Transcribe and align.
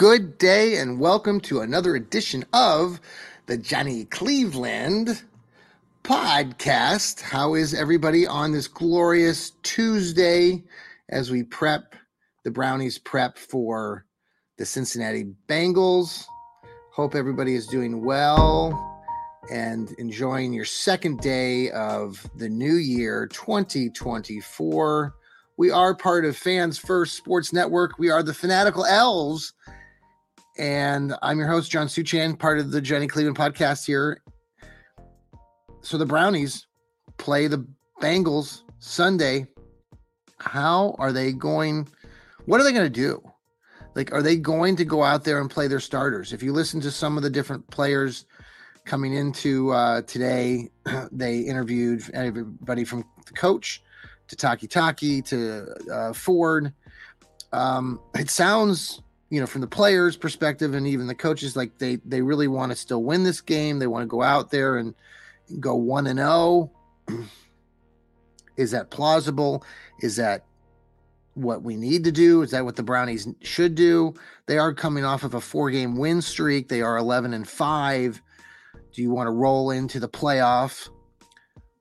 good 0.00 0.38
day, 0.38 0.78
and 0.78 0.98
welcome 0.98 1.38
to 1.38 1.60
another 1.60 1.94
edition 1.94 2.42
of 2.54 2.98
the 3.44 3.58
Johnny 3.58 4.06
Cleveland 4.06 5.22
podcast. 6.02 7.20
How 7.20 7.52
is 7.52 7.74
everybody 7.74 8.26
on 8.26 8.50
this 8.50 8.66
glorious 8.66 9.50
Tuesday 9.62 10.64
as 11.10 11.30
we 11.30 11.42
prep 11.42 11.94
the 12.44 12.50
Brownies 12.50 12.96
prep 12.98 13.36
for 13.36 14.06
the 14.56 14.64
Cincinnati 14.64 15.34
Bengals? 15.46 16.24
Hope 16.94 17.14
everybody 17.14 17.54
is 17.54 17.66
doing 17.66 18.02
well 18.02 19.04
and 19.52 19.92
enjoying 19.98 20.54
your 20.54 20.64
second 20.64 21.20
day 21.20 21.70
of 21.72 22.26
the 22.36 22.48
new 22.48 22.76
year 22.76 23.26
2024. 23.26 25.14
We 25.58 25.70
are 25.70 25.94
part 25.94 26.24
of 26.24 26.38
Fans 26.38 26.78
First 26.78 27.18
Sports 27.18 27.52
Network. 27.52 27.98
We 27.98 28.08
are 28.08 28.22
the 28.22 28.32
Fanatical 28.32 28.86
Elves. 28.86 29.52
And 30.60 31.14
I'm 31.22 31.38
your 31.38 31.48
host, 31.48 31.70
John 31.70 31.86
Suchan, 31.86 32.38
part 32.38 32.58
of 32.58 32.70
the 32.70 32.82
Johnny 32.82 33.06
Cleveland 33.06 33.38
podcast 33.38 33.86
here. 33.86 34.20
So 35.80 35.96
the 35.96 36.04
Brownies 36.04 36.66
play 37.16 37.46
the 37.46 37.66
Bengals 38.02 38.60
Sunday. 38.78 39.46
How 40.38 40.94
are 40.98 41.12
they 41.12 41.32
going? 41.32 41.88
What 42.44 42.60
are 42.60 42.64
they 42.64 42.72
going 42.72 42.84
to 42.84 42.90
do? 42.90 43.22
Like, 43.94 44.12
are 44.12 44.20
they 44.20 44.36
going 44.36 44.76
to 44.76 44.84
go 44.84 45.02
out 45.02 45.24
there 45.24 45.40
and 45.40 45.50
play 45.50 45.66
their 45.66 45.80
starters? 45.80 46.34
If 46.34 46.42
you 46.42 46.52
listen 46.52 46.78
to 46.82 46.90
some 46.90 47.16
of 47.16 47.22
the 47.22 47.30
different 47.30 47.66
players 47.70 48.26
coming 48.84 49.14
into 49.14 49.70
uh, 49.70 50.02
today, 50.02 50.68
they 51.10 51.38
interviewed 51.38 52.02
everybody 52.12 52.84
from 52.84 53.06
the 53.24 53.32
coach 53.32 53.82
to 54.28 54.36
Takitaki 54.36 55.24
to 55.24 55.90
uh, 55.90 56.12
Ford. 56.12 56.74
Um, 57.50 57.98
it 58.14 58.28
sounds, 58.28 59.00
you 59.30 59.40
know, 59.40 59.46
from 59.46 59.60
the 59.60 59.66
players' 59.66 60.16
perspective 60.16 60.74
and 60.74 60.86
even 60.86 61.06
the 61.06 61.14
coaches, 61.14 61.56
like 61.56 61.78
they 61.78 61.96
they 62.04 62.20
really 62.20 62.48
want 62.48 62.72
to 62.72 62.76
still 62.76 63.02
win 63.02 63.22
this 63.22 63.40
game. 63.40 63.78
They 63.78 63.86
want 63.86 64.02
to 64.02 64.08
go 64.08 64.22
out 64.22 64.50
there 64.50 64.76
and 64.76 64.94
go 65.58 65.76
one 65.76 66.06
and 66.06 66.18
zero. 66.18 66.70
Oh. 67.08 67.24
Is 68.56 68.72
that 68.72 68.90
plausible? 68.90 69.64
Is 70.00 70.16
that 70.16 70.44
what 71.34 71.62
we 71.62 71.76
need 71.76 72.04
to 72.04 72.12
do? 72.12 72.42
Is 72.42 72.50
that 72.50 72.64
what 72.64 72.76
the 72.76 72.82
Brownies 72.82 73.26
should 73.40 73.74
do? 73.74 74.12
They 74.46 74.58
are 74.58 74.74
coming 74.74 75.04
off 75.04 75.22
of 75.24 75.32
a 75.32 75.40
four-game 75.40 75.96
win 75.96 76.20
streak. 76.20 76.68
They 76.68 76.82
are 76.82 76.98
eleven 76.98 77.32
and 77.32 77.48
five. 77.48 78.20
Do 78.92 79.00
you 79.00 79.10
want 79.10 79.28
to 79.28 79.32
roll 79.32 79.70
into 79.70 80.00
the 80.00 80.08
playoff 80.08 80.88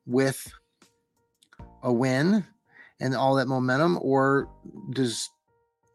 with 0.05 0.53
a 1.81 1.91
win 1.91 2.45
and 2.99 3.15
all 3.15 3.35
that 3.35 3.47
momentum, 3.47 3.97
or 4.01 4.49
does 4.91 5.29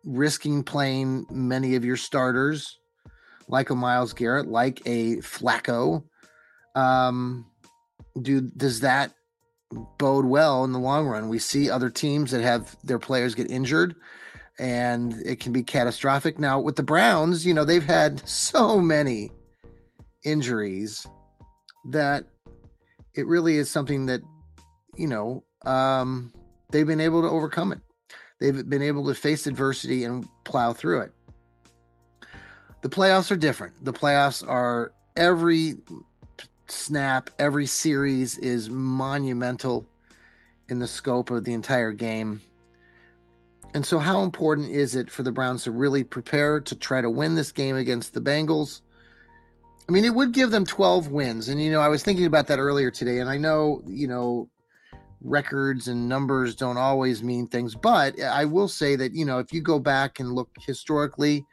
risking 0.04 0.62
playing 0.62 1.26
many 1.31 1.75
of 1.75 1.84
your 1.84 1.97
starters, 1.97 2.78
like 3.48 3.70
a 3.70 3.75
Myles 3.75 4.12
Garrett, 4.12 4.47
like 4.47 4.81
a 4.87 5.16
Flacco, 5.16 6.04
um, 6.75 7.47
do 8.20 8.41
does 8.41 8.81
that 8.81 9.12
bode 9.98 10.25
well 10.25 10.65
in 10.65 10.72
the 10.72 10.78
long 10.78 11.06
run? 11.06 11.28
We 11.28 11.38
see 11.38 11.70
other 11.70 11.91
teams 11.91 12.31
that 12.31 12.42
have 12.42 12.76
their 12.84 12.98
players 12.98 13.34
get 13.34 13.50
injured, 13.50 13.94
and 14.59 15.15
it 15.25 15.41
can 15.41 15.53
be 15.53 15.62
catastrophic. 15.62 16.38
Now 16.38 16.60
with 16.60 16.76
the 16.76 16.82
Browns, 16.82 17.47
you 17.47 17.54
know 17.54 17.65
they've 17.65 17.84
had 17.84 18.26
so 18.28 18.81
many 18.81 19.31
injuries 20.25 21.06
that 21.91 22.25
it 23.15 23.26
really 23.26 23.56
is 23.56 23.71
something 23.71 24.06
that 24.06 24.22
you 24.97 25.06
know 25.06 25.44
um, 25.65 26.32
they've 26.71 26.86
been 26.86 27.00
able 27.00 27.22
to 27.22 27.28
overcome 27.28 27.72
it. 27.72 27.81
They've 28.41 28.69
been 28.69 28.83
able 28.83 29.06
to 29.06 29.15
face 29.15 29.47
adversity 29.47 30.05
and 30.05 30.28
plow 30.45 30.72
through 30.72 31.03
it. 31.03 31.12
The 32.83 32.89
playoffs 32.89 33.31
are 33.31 33.37
different. 33.37 33.84
The 33.84 33.93
playoffs 33.93 34.47
are 34.47 34.93
every 35.17 35.77
snap, 36.67 37.31
every 37.39 37.67
series 37.67 38.37
is 38.39 38.69
monumental 38.69 39.87
in 40.69 40.78
the 40.78 40.87
scope 40.87 41.31
of 41.31 41.45
the 41.45 41.53
entire 41.53 41.93
game. 41.93 42.41
And 43.75 43.84
so, 43.84 43.99
how 43.99 44.22
important 44.22 44.71
is 44.71 44.95
it 44.95 45.11
for 45.11 45.22
the 45.22 45.33
Browns 45.33 45.65
to 45.65 45.72
really 45.72 46.05
prepare 46.05 46.61
to 46.61 46.77
try 46.77 47.01
to 47.01 47.11
win 47.11 47.34
this 47.34 47.51
game 47.51 47.77
against 47.77 48.15
the 48.15 48.21
Bengals? 48.21 48.83
I 49.89 49.93
mean, 49.93 50.05
it 50.05 50.15
would 50.15 50.33
give 50.33 50.51
them 50.51 50.65
12 50.65 51.09
wins. 51.09 51.49
And, 51.49 51.62
you 51.62 51.71
know, 51.71 51.81
I 51.81 51.89
was 51.89 52.03
thinking 52.03 52.25
about 52.25 52.47
that 52.47 52.59
earlier 52.59 52.91
today. 52.91 53.19
And 53.19 53.28
I 53.28 53.37
know, 53.37 53.83
you 53.87 54.06
know, 54.06 54.49
records 55.24 55.88
and 55.88 56.08
numbers 56.08 56.54
don't 56.54 56.76
always 56.76 57.22
mean 57.22 57.46
things. 57.46 57.74
But 57.74 58.20
I 58.22 58.44
will 58.44 58.68
say 58.68 58.94
that, 58.96 59.12
you 59.12 59.24
know, 59.24 59.38
if 59.38 59.52
you 59.52 59.60
go 59.60 59.78
back 59.78 60.20
and 60.20 60.32
look 60.32 60.50
historically, 60.60 61.44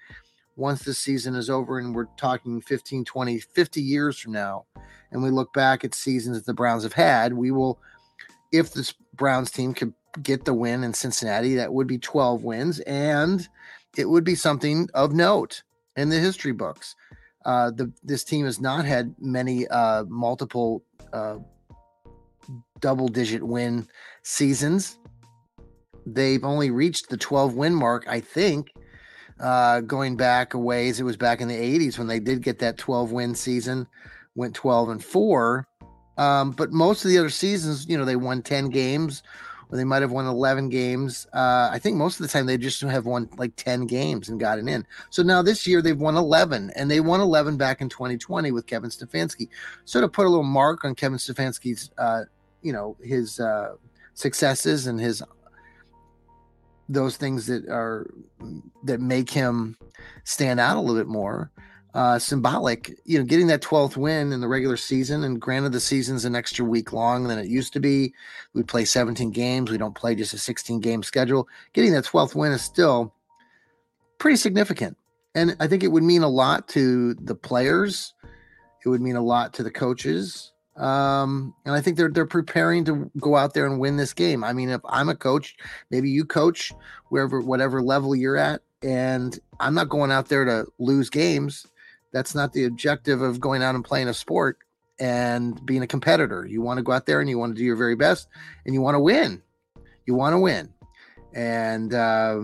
once 0.57 0.83
the 0.83 0.93
season 0.93 1.33
is 1.33 1.49
over 1.49 1.79
and 1.79 1.95
we're 1.95 2.05
talking 2.17 2.61
15, 2.61 3.05
20, 3.05 3.39
50 3.39 3.81
years 3.81 4.19
from 4.19 4.33
now, 4.33 4.65
and 5.11 5.23
we 5.23 5.29
look 5.29 5.51
back 5.53 5.83
at 5.83 5.95
seasons 5.95 6.37
that 6.37 6.45
the 6.45 6.53
Browns 6.53 6.83
have 6.83 6.93
had, 6.93 7.33
we 7.33 7.51
will, 7.51 7.79
if 8.51 8.73
this 8.73 8.93
Browns 9.15 9.49
team 9.49 9.73
could 9.73 9.93
get 10.21 10.45
the 10.45 10.53
win 10.53 10.83
in 10.83 10.93
Cincinnati, 10.93 11.55
that 11.55 11.73
would 11.73 11.87
be 11.87 11.97
12 11.97 12.43
wins. 12.43 12.79
And 12.81 13.47
it 13.97 14.09
would 14.09 14.23
be 14.23 14.35
something 14.35 14.89
of 14.93 15.13
note 15.13 15.63
in 15.95 16.09
the 16.09 16.19
history 16.19 16.51
books. 16.51 16.95
Uh, 17.45 17.71
the, 17.71 17.91
this 18.03 18.23
team 18.23 18.45
has 18.45 18.61
not 18.61 18.85
had 18.85 19.15
many 19.19 19.67
uh, 19.69 20.03
multiple 20.03 20.83
uh, 21.11 21.37
double 22.79 23.07
digit 23.07 23.43
win 23.43 23.87
seasons. 24.23 24.97
They've 26.05 26.43
only 26.43 26.71
reached 26.71 27.09
the 27.09 27.17
12 27.17 27.55
win 27.55 27.75
mark, 27.75 28.05
I 28.07 28.19
think, 28.19 28.71
uh, 29.39 29.81
going 29.81 30.17
back 30.17 30.53
a 30.53 30.57
ways. 30.57 30.99
It 30.99 31.03
was 31.03 31.17
back 31.17 31.41
in 31.41 31.47
the 31.47 31.55
80s 31.55 31.97
when 31.97 32.07
they 32.07 32.19
did 32.19 32.41
get 32.41 32.59
that 32.59 32.77
12 32.77 33.11
win 33.11 33.35
season, 33.35 33.87
went 34.35 34.55
12 34.55 34.89
and 34.89 35.03
4. 35.03 35.67
Um, 36.17 36.51
but 36.51 36.71
most 36.71 37.05
of 37.05 37.11
the 37.11 37.17
other 37.17 37.29
seasons, 37.29 37.87
you 37.87 37.97
know, 37.97 38.05
they 38.05 38.15
won 38.15 38.41
10 38.41 38.69
games 38.69 39.23
or 39.71 39.77
they 39.77 39.83
might 39.83 40.01
have 40.01 40.11
won 40.11 40.27
11 40.27 40.69
games. 40.69 41.25
Uh, 41.33 41.69
I 41.71 41.79
think 41.79 41.95
most 41.95 42.19
of 42.19 42.27
the 42.27 42.31
time 42.31 42.45
they 42.45 42.57
just 42.57 42.81
have 42.81 43.05
won 43.05 43.29
like 43.37 43.55
10 43.55 43.87
games 43.87 44.29
and 44.29 44.39
gotten 44.39 44.67
in. 44.67 44.85
So 45.09 45.23
now 45.23 45.41
this 45.41 45.65
year 45.65 45.81
they've 45.81 45.97
won 45.97 46.17
11 46.17 46.71
and 46.75 46.91
they 46.91 46.99
won 46.99 47.21
11 47.21 47.57
back 47.57 47.81
in 47.81 47.89
2020 47.89 48.51
with 48.51 48.67
Kevin 48.67 48.89
Stefanski. 48.89 49.47
So 49.85 50.01
to 50.01 50.09
put 50.09 50.25
a 50.25 50.29
little 50.29 50.43
mark 50.43 50.83
on 50.83 50.93
Kevin 50.93 51.17
Stefanski's 51.17 51.89
uh, 51.97 52.23
you 52.61 52.73
know 52.73 52.97
his 53.01 53.39
uh, 53.39 53.75
successes 54.13 54.87
and 54.87 54.99
his 54.99 55.23
those 56.89 57.15
things 57.17 57.47
that 57.47 57.67
are 57.69 58.13
that 58.83 58.99
make 58.99 59.29
him 59.29 59.77
stand 60.23 60.59
out 60.59 60.77
a 60.77 60.79
little 60.79 60.95
bit 60.95 61.07
more 61.07 61.51
uh 61.93 62.17
symbolic 62.17 62.97
you 63.05 63.17
know 63.17 63.25
getting 63.25 63.47
that 63.47 63.61
12th 63.61 63.97
win 63.97 64.31
in 64.31 64.39
the 64.39 64.47
regular 64.47 64.77
season. 64.77 65.23
And 65.23 65.39
granted 65.41 65.71
the 65.73 65.79
season's 65.79 66.25
an 66.25 66.35
extra 66.35 66.63
week 66.63 66.93
long 66.93 67.27
than 67.27 67.37
it 67.37 67.47
used 67.47 67.73
to 67.73 67.79
be. 67.79 68.13
We 68.53 68.63
play 68.63 68.85
17 68.85 69.31
games. 69.31 69.71
We 69.71 69.77
don't 69.77 69.95
play 69.95 70.15
just 70.15 70.33
a 70.33 70.37
16 70.37 70.79
game 70.79 71.03
schedule. 71.03 71.47
Getting 71.73 71.91
that 71.93 72.05
12th 72.05 72.35
win 72.35 72.51
is 72.51 72.61
still 72.61 73.13
pretty 74.19 74.37
significant. 74.37 74.97
And 75.35 75.55
i 75.59 75.67
think 75.67 75.83
it 75.83 75.91
would 75.91 76.03
mean 76.03 76.23
a 76.23 76.29
lot 76.29 76.67
to 76.69 77.13
the 77.15 77.35
players. 77.35 78.13
It 78.85 78.89
would 78.89 79.01
mean 79.01 79.15
a 79.15 79.21
lot 79.21 79.53
to 79.55 79.63
the 79.63 79.71
coaches 79.71 80.51
Um, 80.81 81.53
and 81.63 81.75
I 81.75 81.81
think 81.81 81.95
they're 81.95 82.09
they're 82.09 82.25
preparing 82.25 82.83
to 82.85 83.11
go 83.19 83.35
out 83.35 83.53
there 83.53 83.67
and 83.67 83.79
win 83.79 83.97
this 83.97 84.13
game. 84.13 84.43
I 84.43 84.51
mean, 84.51 84.69
if 84.69 84.81
I'm 84.85 85.09
a 85.09 85.15
coach, 85.15 85.55
maybe 85.91 86.09
you 86.09 86.25
coach 86.25 86.73
wherever 87.09 87.39
whatever 87.39 87.83
level 87.83 88.15
you're 88.15 88.35
at, 88.35 88.61
and 88.81 89.39
I'm 89.59 89.75
not 89.75 89.89
going 89.89 90.11
out 90.11 90.27
there 90.29 90.43
to 90.43 90.65
lose 90.79 91.09
games. 91.09 91.67
That's 92.13 92.33
not 92.33 92.53
the 92.53 92.65
objective 92.65 93.21
of 93.21 93.39
going 93.39 93.61
out 93.61 93.75
and 93.75 93.85
playing 93.85 94.07
a 94.07 94.13
sport 94.13 94.57
and 94.99 95.63
being 95.65 95.83
a 95.83 95.87
competitor. 95.87 96.45
You 96.45 96.61
want 96.61 96.79
to 96.79 96.83
go 96.83 96.91
out 96.91 97.05
there 97.05 97.21
and 97.21 97.29
you 97.29 97.37
want 97.37 97.55
to 97.55 97.59
do 97.59 97.65
your 97.65 97.75
very 97.75 97.95
best 97.95 98.27
and 98.65 98.73
you 98.73 98.81
want 98.81 98.95
to 98.95 98.99
win. 98.99 99.41
You 100.07 100.15
want 100.15 100.33
to 100.33 100.39
win. 100.39 100.73
And 101.33 101.93
uh, 101.93 102.41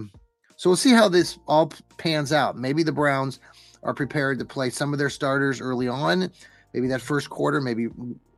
so 0.55 0.69
we'll 0.69 0.77
see 0.77 0.91
how 0.91 1.09
this 1.09 1.39
all 1.47 1.71
pans 1.97 2.31
out. 2.31 2.55
Maybe 2.55 2.83
the 2.83 2.91
Browns 2.91 3.39
are 3.83 3.93
prepared 3.93 4.39
to 4.39 4.45
play 4.45 4.69
some 4.69 4.93
of 4.93 4.99
their 4.99 5.09
starters 5.09 5.59
early 5.59 5.87
on. 5.87 6.31
Maybe 6.73 6.87
that 6.87 7.01
first 7.01 7.29
quarter, 7.29 7.59
maybe 7.59 7.89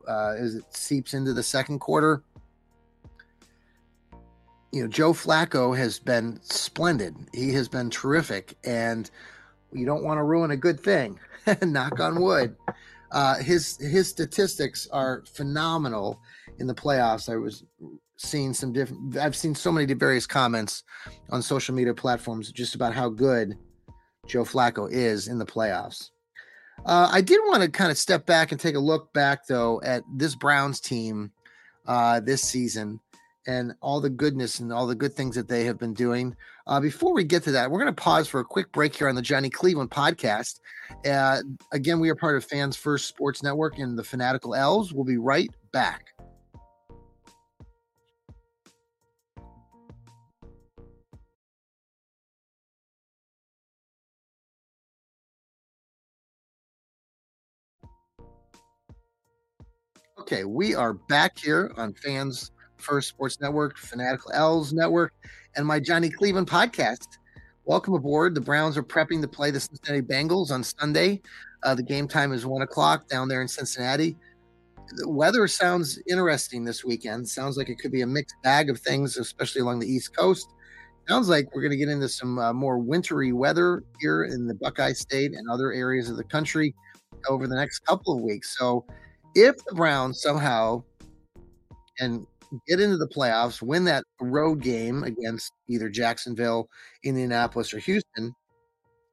uh, 0.08 0.34
as 0.38 0.54
it 0.54 0.64
seeps 0.74 1.14
into 1.14 1.32
the 1.32 1.42
second 1.42 1.78
quarter. 1.78 2.22
You 4.72 4.82
know, 4.82 4.88
Joe 4.88 5.12
Flacco 5.12 5.76
has 5.76 5.98
been 5.98 6.38
splendid. 6.42 7.16
He 7.34 7.52
has 7.52 7.68
been 7.68 7.90
terrific. 7.90 8.56
And 8.64 9.10
you 9.72 9.86
don't 9.86 10.04
want 10.04 10.18
to 10.18 10.22
ruin 10.22 10.50
a 10.50 10.56
good 10.56 10.80
thing. 10.80 11.18
Knock 11.62 12.00
on 12.00 12.20
wood. 12.20 12.56
Uh, 13.12 13.36
his 13.36 13.76
his 13.78 14.08
statistics 14.08 14.86
are 14.92 15.24
phenomenal 15.32 16.20
in 16.58 16.66
the 16.66 16.74
playoffs. 16.74 17.32
I 17.32 17.36
was 17.36 17.64
seeing 18.16 18.52
some 18.52 18.72
different. 18.72 19.16
I've 19.16 19.34
seen 19.34 19.54
so 19.54 19.72
many 19.72 19.92
various 19.94 20.26
comments 20.26 20.84
on 21.30 21.42
social 21.42 21.74
media 21.74 21.94
platforms 21.94 22.52
just 22.52 22.74
about 22.74 22.94
how 22.94 23.08
good 23.08 23.56
Joe 24.26 24.44
Flacco 24.44 24.90
is 24.90 25.26
in 25.26 25.38
the 25.38 25.46
playoffs. 25.46 26.10
Uh, 26.86 27.08
I 27.12 27.20
did 27.20 27.40
want 27.44 27.62
to 27.62 27.70
kind 27.70 27.90
of 27.90 27.98
step 27.98 28.26
back 28.26 28.52
and 28.52 28.60
take 28.60 28.74
a 28.74 28.80
look 28.80 29.12
back 29.12 29.46
though 29.46 29.80
at 29.82 30.02
this 30.14 30.34
Browns 30.34 30.80
team 30.80 31.30
uh, 31.86 32.20
this 32.20 32.42
season 32.42 33.00
and 33.46 33.74
all 33.80 34.00
the 34.00 34.10
goodness 34.10 34.60
and 34.60 34.72
all 34.72 34.86
the 34.86 34.94
good 34.94 35.14
things 35.14 35.34
that 35.34 35.48
they 35.48 35.64
have 35.64 35.78
been 35.78 35.94
doing. 35.94 36.36
Uh, 36.66 36.80
before 36.80 37.12
we 37.12 37.24
get 37.24 37.42
to 37.42 37.52
that, 37.52 37.70
we're 37.70 37.80
going 37.80 37.94
to 37.94 38.02
pause 38.02 38.28
for 38.28 38.40
a 38.40 38.44
quick 38.44 38.70
break 38.72 38.94
here 38.94 39.08
on 39.08 39.14
the 39.14 39.22
Johnny 39.22 39.50
Cleveland 39.50 39.90
podcast. 39.90 40.60
Uh, 41.06 41.40
again, 41.72 42.00
we 42.00 42.10
are 42.10 42.14
part 42.14 42.36
of 42.36 42.44
Fans 42.44 42.76
First 42.76 43.08
Sports 43.08 43.42
Network 43.42 43.78
and 43.78 43.98
the 43.98 44.04
Fanatical 44.04 44.54
Elves. 44.54 44.92
We'll 44.92 45.04
be 45.04 45.16
right 45.16 45.50
back. 45.72 46.08
Okay, 60.20 60.44
we 60.44 60.74
are 60.74 60.92
back 60.92 61.38
here 61.38 61.72
on 61.78 61.94
Fans 61.94 62.52
First 62.76 63.08
Sports 63.08 63.40
Network, 63.40 63.78
Fanatical 63.78 64.30
Elves 64.34 64.70
Network, 64.70 65.14
and 65.56 65.66
my 65.66 65.80
Johnny 65.80 66.10
Cleveland 66.10 66.46
podcast. 66.46 67.06
Welcome 67.64 67.94
aboard. 67.94 68.34
The 68.34 68.40
Browns 68.42 68.76
are 68.76 68.82
prepping 68.82 69.22
to 69.22 69.28
play 69.28 69.50
the 69.50 69.58
Cincinnati 69.58 70.02
Bengals 70.02 70.50
on 70.50 70.62
Sunday. 70.62 71.22
Uh, 71.62 71.74
the 71.74 71.82
game 71.82 72.06
time 72.06 72.34
is 72.34 72.44
one 72.44 72.60
o'clock 72.60 73.08
down 73.08 73.28
there 73.28 73.40
in 73.40 73.48
Cincinnati. 73.48 74.14
The 74.96 75.08
weather 75.08 75.48
sounds 75.48 75.98
interesting 76.06 76.66
this 76.66 76.84
weekend. 76.84 77.26
Sounds 77.26 77.56
like 77.56 77.70
it 77.70 77.78
could 77.78 77.90
be 77.90 78.02
a 78.02 78.06
mixed 78.06 78.36
bag 78.42 78.68
of 78.68 78.78
things, 78.78 79.16
especially 79.16 79.62
along 79.62 79.78
the 79.78 79.90
East 79.90 80.14
Coast. 80.14 80.48
Sounds 81.08 81.30
like 81.30 81.48
we're 81.54 81.62
going 81.62 81.72
to 81.72 81.78
get 81.78 81.88
into 81.88 82.10
some 82.10 82.38
uh, 82.38 82.52
more 82.52 82.78
wintry 82.78 83.32
weather 83.32 83.84
here 84.00 84.24
in 84.24 84.46
the 84.46 84.54
Buckeye 84.54 84.92
State 84.92 85.32
and 85.32 85.48
other 85.48 85.72
areas 85.72 86.10
of 86.10 86.18
the 86.18 86.24
country 86.24 86.74
over 87.26 87.46
the 87.46 87.56
next 87.56 87.78
couple 87.86 88.14
of 88.14 88.20
weeks. 88.20 88.58
So, 88.58 88.84
if 89.34 89.56
the 89.64 89.74
Browns 89.74 90.22
somehow 90.22 90.82
and 91.98 92.26
get 92.66 92.80
into 92.80 92.96
the 92.96 93.08
playoffs, 93.08 93.62
win 93.62 93.84
that 93.84 94.04
road 94.20 94.60
game 94.60 95.04
against 95.04 95.52
either 95.68 95.88
Jacksonville, 95.88 96.68
Indianapolis, 97.04 97.72
or 97.72 97.78
Houston, 97.78 98.34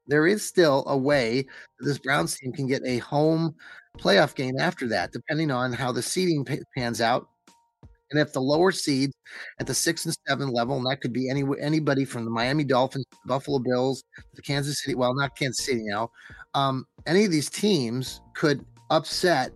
there 0.08 0.26
is 0.26 0.44
still 0.44 0.84
a 0.88 0.98
way 0.98 1.46
that 1.80 1.86
this 1.86 1.98
Browns 1.98 2.38
team 2.38 2.52
can 2.52 2.68
get 2.68 2.82
a 2.86 2.98
home 3.00 3.56
playoff 3.98 4.36
game 4.36 4.56
after 4.60 4.88
that, 4.88 5.12
depending 5.12 5.52
on 5.52 5.74
how 5.74 5.92
the 5.92 6.02
seeding 6.02 6.46
pans 6.76 7.02
out. 7.02 7.28
And 8.10 8.22
if 8.22 8.32
the 8.32 8.40
lower 8.42 8.72
seeds 8.72 9.14
at 9.60 9.68
the 9.68 9.74
six 9.74 10.06
and 10.06 10.16
seven 10.28 10.54
level, 10.54 10.78
and 10.78 10.86
that 10.86 11.02
could 11.02 11.12
be 11.12 11.30
any 11.30 11.44
anybody 11.60 12.06
from 12.06 12.24
the 12.24 12.32
Miami 12.32 12.64
Dolphins, 12.64 13.04
Buffalo 13.26 13.60
Bills, 13.60 14.02
the 14.34 14.42
Kansas 14.42 14.82
City, 14.82 14.96
well, 14.96 15.14
not 15.14 15.36
Kansas 15.36 15.66
City 15.66 15.82
now, 15.84 16.10
um, 16.54 16.86
any 17.06 17.26
of 17.26 17.32
these 17.32 17.50
teams 17.50 18.22
could 18.34 18.66
upset 18.92 19.52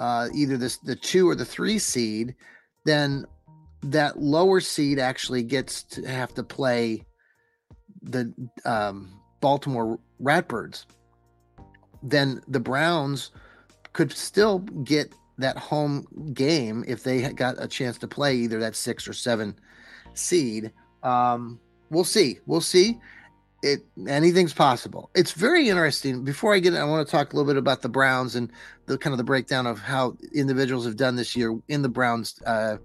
uh, 0.00 0.28
either 0.34 0.56
this 0.56 0.76
the 0.78 0.96
two 0.96 1.28
or 1.28 1.34
the 1.34 1.44
three 1.44 1.78
seed 1.78 2.34
then 2.84 3.26
that 3.82 4.18
lower 4.18 4.60
seed 4.60 4.98
actually 4.98 5.42
gets 5.42 5.82
to 5.82 6.06
have 6.06 6.34
to 6.34 6.42
play 6.42 7.04
the 8.02 8.32
um, 8.64 9.20
Baltimore 9.40 9.98
Ratbirds. 10.22 10.86
Then 12.02 12.42
the 12.48 12.60
Browns 12.60 13.30
could 13.92 14.12
still 14.12 14.60
get 14.60 15.12
that 15.38 15.56
home 15.56 16.06
game 16.32 16.84
if 16.88 17.02
they 17.04 17.32
got 17.32 17.62
a 17.62 17.68
chance 17.68 17.98
to 17.98 18.08
play 18.08 18.36
either 18.36 18.58
that 18.60 18.74
six 18.74 19.06
or 19.06 19.12
seven 19.12 19.54
seed. 20.14 20.72
Um, 21.02 21.60
we'll 21.90 22.04
see. 22.04 22.38
We'll 22.46 22.60
see. 22.60 22.98
It 23.62 23.80
anything's 24.06 24.54
possible. 24.54 25.10
It's 25.14 25.32
very 25.32 25.68
interesting. 25.68 26.24
Before 26.24 26.54
I 26.54 26.60
get, 26.60 26.74
I 26.74 26.84
want 26.84 27.06
to 27.06 27.10
talk 27.10 27.32
a 27.32 27.36
little 27.36 27.50
bit 27.50 27.58
about 27.58 27.82
the 27.82 27.88
Browns 27.88 28.36
and 28.36 28.52
the 28.86 28.96
kind 28.96 29.12
of 29.12 29.18
the 29.18 29.24
breakdown 29.24 29.66
of 29.66 29.80
how 29.80 30.16
individuals 30.32 30.84
have 30.84 30.96
done 30.96 31.16
this 31.16 31.34
year 31.34 31.58
in 31.68 31.82
the 31.82 31.88
Browns 31.88 32.40
uh, 32.46 32.76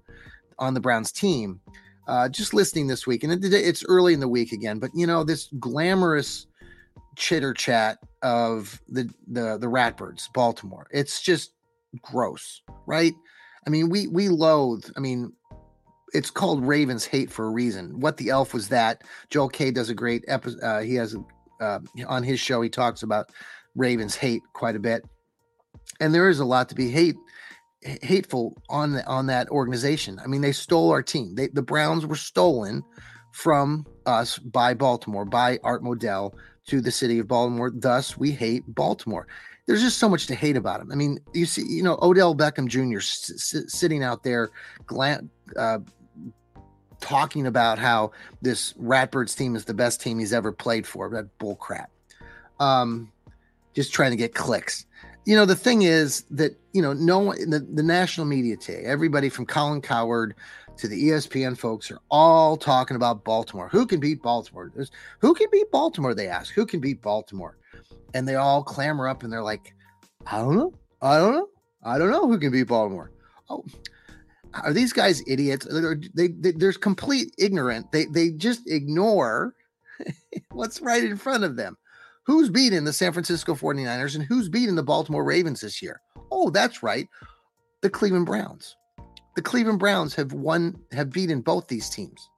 on 0.57 0.73
the 0.73 0.79
Browns 0.79 1.11
team. 1.11 1.59
Uh, 2.07 2.27
just 2.27 2.53
listening 2.53 2.87
this 2.87 3.07
week, 3.07 3.23
and 3.23 3.31
it, 3.31 3.53
it's 3.53 3.85
early 3.87 4.13
in 4.13 4.19
the 4.19 4.27
week 4.27 4.51
again, 4.51 4.77
but 4.77 4.91
you 4.93 5.07
know 5.07 5.23
this 5.23 5.47
glamorous 5.59 6.47
chitter 7.15 7.53
chat 7.53 7.99
of 8.21 8.81
the 8.89 9.09
the 9.27 9.57
the 9.57 9.67
Ratbirds, 9.67 10.27
Baltimore. 10.33 10.87
It's 10.91 11.21
just 11.21 11.51
gross, 12.01 12.61
right? 12.85 13.13
I 13.65 13.69
mean, 13.69 13.89
we 13.89 14.07
we 14.07 14.29
loathe. 14.29 14.85
I 14.97 14.99
mean, 14.99 15.33
it's 16.13 16.29
called 16.29 16.65
Ravens 16.65 17.05
hate 17.05 17.31
for 17.31 17.45
a 17.45 17.49
reason. 17.49 17.99
What 17.99 18.17
the 18.17 18.29
elf 18.29 18.53
was 18.53 18.69
that? 18.69 19.03
Joel 19.29 19.49
K 19.49 19.71
does 19.71 19.89
a 19.89 19.95
great 19.95 20.23
episode. 20.27 20.61
Uh, 20.61 20.79
he 20.79 20.95
has 20.95 21.15
uh, 21.61 21.79
on 22.07 22.23
his 22.23 22.39
show. 22.39 22.61
He 22.61 22.69
talks 22.69 23.03
about 23.03 23.31
Ravens 23.75 24.15
hate 24.15 24.41
quite 24.53 24.75
a 24.75 24.79
bit 24.79 25.03
and 25.99 26.13
there 26.13 26.29
is 26.29 26.39
a 26.39 26.45
lot 26.45 26.69
to 26.69 26.75
be 26.75 26.89
hate 26.89 27.15
hateful 28.01 28.55
on 28.69 28.93
the, 28.93 29.05
on 29.07 29.25
that 29.25 29.49
organization. 29.49 30.19
I 30.23 30.27
mean, 30.27 30.41
they 30.41 30.53
stole 30.53 30.91
our 30.91 31.03
team. 31.03 31.35
They, 31.35 31.47
the 31.47 31.61
Browns 31.61 32.05
were 32.05 32.15
stolen 32.15 32.81
from 33.33 33.85
us 34.05 34.37
by 34.39 34.73
Baltimore, 34.73 35.25
by 35.25 35.59
Art 35.63 35.83
Modell 35.83 36.33
to 36.67 36.79
the 36.79 36.91
city 36.91 37.19
of 37.19 37.27
Baltimore. 37.27 37.71
Thus, 37.73 38.17
we 38.17 38.31
hate 38.31 38.63
Baltimore. 38.67 39.27
There's 39.65 39.81
just 39.81 39.97
so 39.97 40.07
much 40.07 40.27
to 40.27 40.35
hate 40.35 40.55
about 40.55 40.79
him. 40.79 40.91
I 40.93 40.95
mean, 40.95 41.19
you 41.33 41.45
see, 41.45 41.63
you 41.67 41.83
know, 41.83 41.97
Odell 42.01 42.35
Beckham 42.35 42.67
Jr. 42.67 42.99
S- 42.99 43.65
sitting 43.67 44.01
out 44.01 44.23
there, 44.23 44.51
glam- 44.85 45.29
uh, 45.57 45.79
talking 47.03 47.45
about 47.45 47.79
how 47.79 48.13
this 48.41 48.71
Ratbirds 48.73 49.35
team 49.35 49.57
is 49.57 49.65
the 49.65 49.73
best 49.73 49.99
team 49.99 50.19
he's 50.19 50.31
ever 50.31 50.53
played 50.53 50.87
for. 50.87 51.09
That 51.09 51.37
bull 51.37 51.57
crap. 51.57 51.91
Um, 52.61 53.11
just 53.75 53.91
trying 53.93 54.11
to 54.11 54.17
get 54.17 54.33
clicks. 54.33 54.85
You 55.25 55.35
know 55.35 55.45
the 55.45 55.55
thing 55.55 55.81
is 55.81 56.23
that 56.31 56.57
you 56.71 56.81
know 56.81 56.93
no 56.93 57.19
one 57.19 57.49
the, 57.49 57.59
the 57.59 57.83
national 57.83 58.25
media 58.25 58.57
today 58.57 58.83
everybody 58.83 59.29
from 59.29 59.45
colin 59.45 59.81
Cowherd 59.81 60.35
to 60.75 60.87
the 60.87 61.09
espn 61.09 61.57
folks 61.57 61.89
are 61.91 61.99
all 62.09 62.57
talking 62.57 62.95
about 62.95 63.23
baltimore. 63.23 63.69
Who 63.69 63.85
can 63.85 63.99
beat 63.99 64.21
baltimore? 64.21 64.71
There's, 64.73 64.91
who 65.19 65.33
can 65.33 65.47
beat 65.51 65.71
baltimore 65.71 66.13
they 66.13 66.27
ask. 66.27 66.53
Who 66.53 66.65
can 66.65 66.81
beat 66.81 67.01
baltimore? 67.01 67.57
And 68.13 68.27
they 68.27 68.35
all 68.35 68.63
clamor 68.63 69.07
up 69.07 69.23
and 69.23 69.31
they're 69.31 69.43
like 69.43 69.73
i 70.25 70.37
don't 70.37 70.55
know. 70.55 70.73
I 71.01 71.17
don't 71.17 71.33
know. 71.33 71.49
I 71.83 71.97
don't 71.97 72.11
know 72.11 72.27
who 72.27 72.37
can 72.37 72.51
beat 72.51 72.67
baltimore. 72.67 73.11
Oh 73.49 73.65
are 74.55 74.73
these 74.73 74.93
guys 74.93 75.23
idiots 75.27 75.67
they, 76.13 76.27
they, 76.27 76.51
there's 76.51 76.77
complete 76.77 77.33
ignorant 77.37 77.91
they 77.91 78.05
they 78.05 78.31
just 78.31 78.61
ignore 78.67 79.55
what's 80.51 80.81
right 80.81 81.03
in 81.03 81.17
front 81.17 81.43
of 81.43 81.55
them 81.55 81.77
Who's 82.25 82.49
beating 82.49 82.85
the 82.85 82.93
San 82.93 83.11
Francisco 83.11 83.53
49ers 83.53 84.15
and 84.15 84.23
who's 84.23 84.47
beating 84.47 84.75
the 84.75 84.83
Baltimore 84.83 85.25
Ravens 85.25 85.59
this 85.59 85.81
year? 85.81 86.01
Oh, 86.31 86.49
that's 86.49 86.81
right. 86.81 87.07
The 87.81 87.89
Cleveland 87.89 88.25
Browns. 88.25 88.77
The 89.35 89.41
Cleveland 89.41 89.79
Browns 89.79 90.15
have 90.15 90.31
won, 90.31 90.79
have 90.93 91.11
beaten 91.11 91.41
both 91.41 91.67
these 91.67 91.89
teams. 91.89 92.29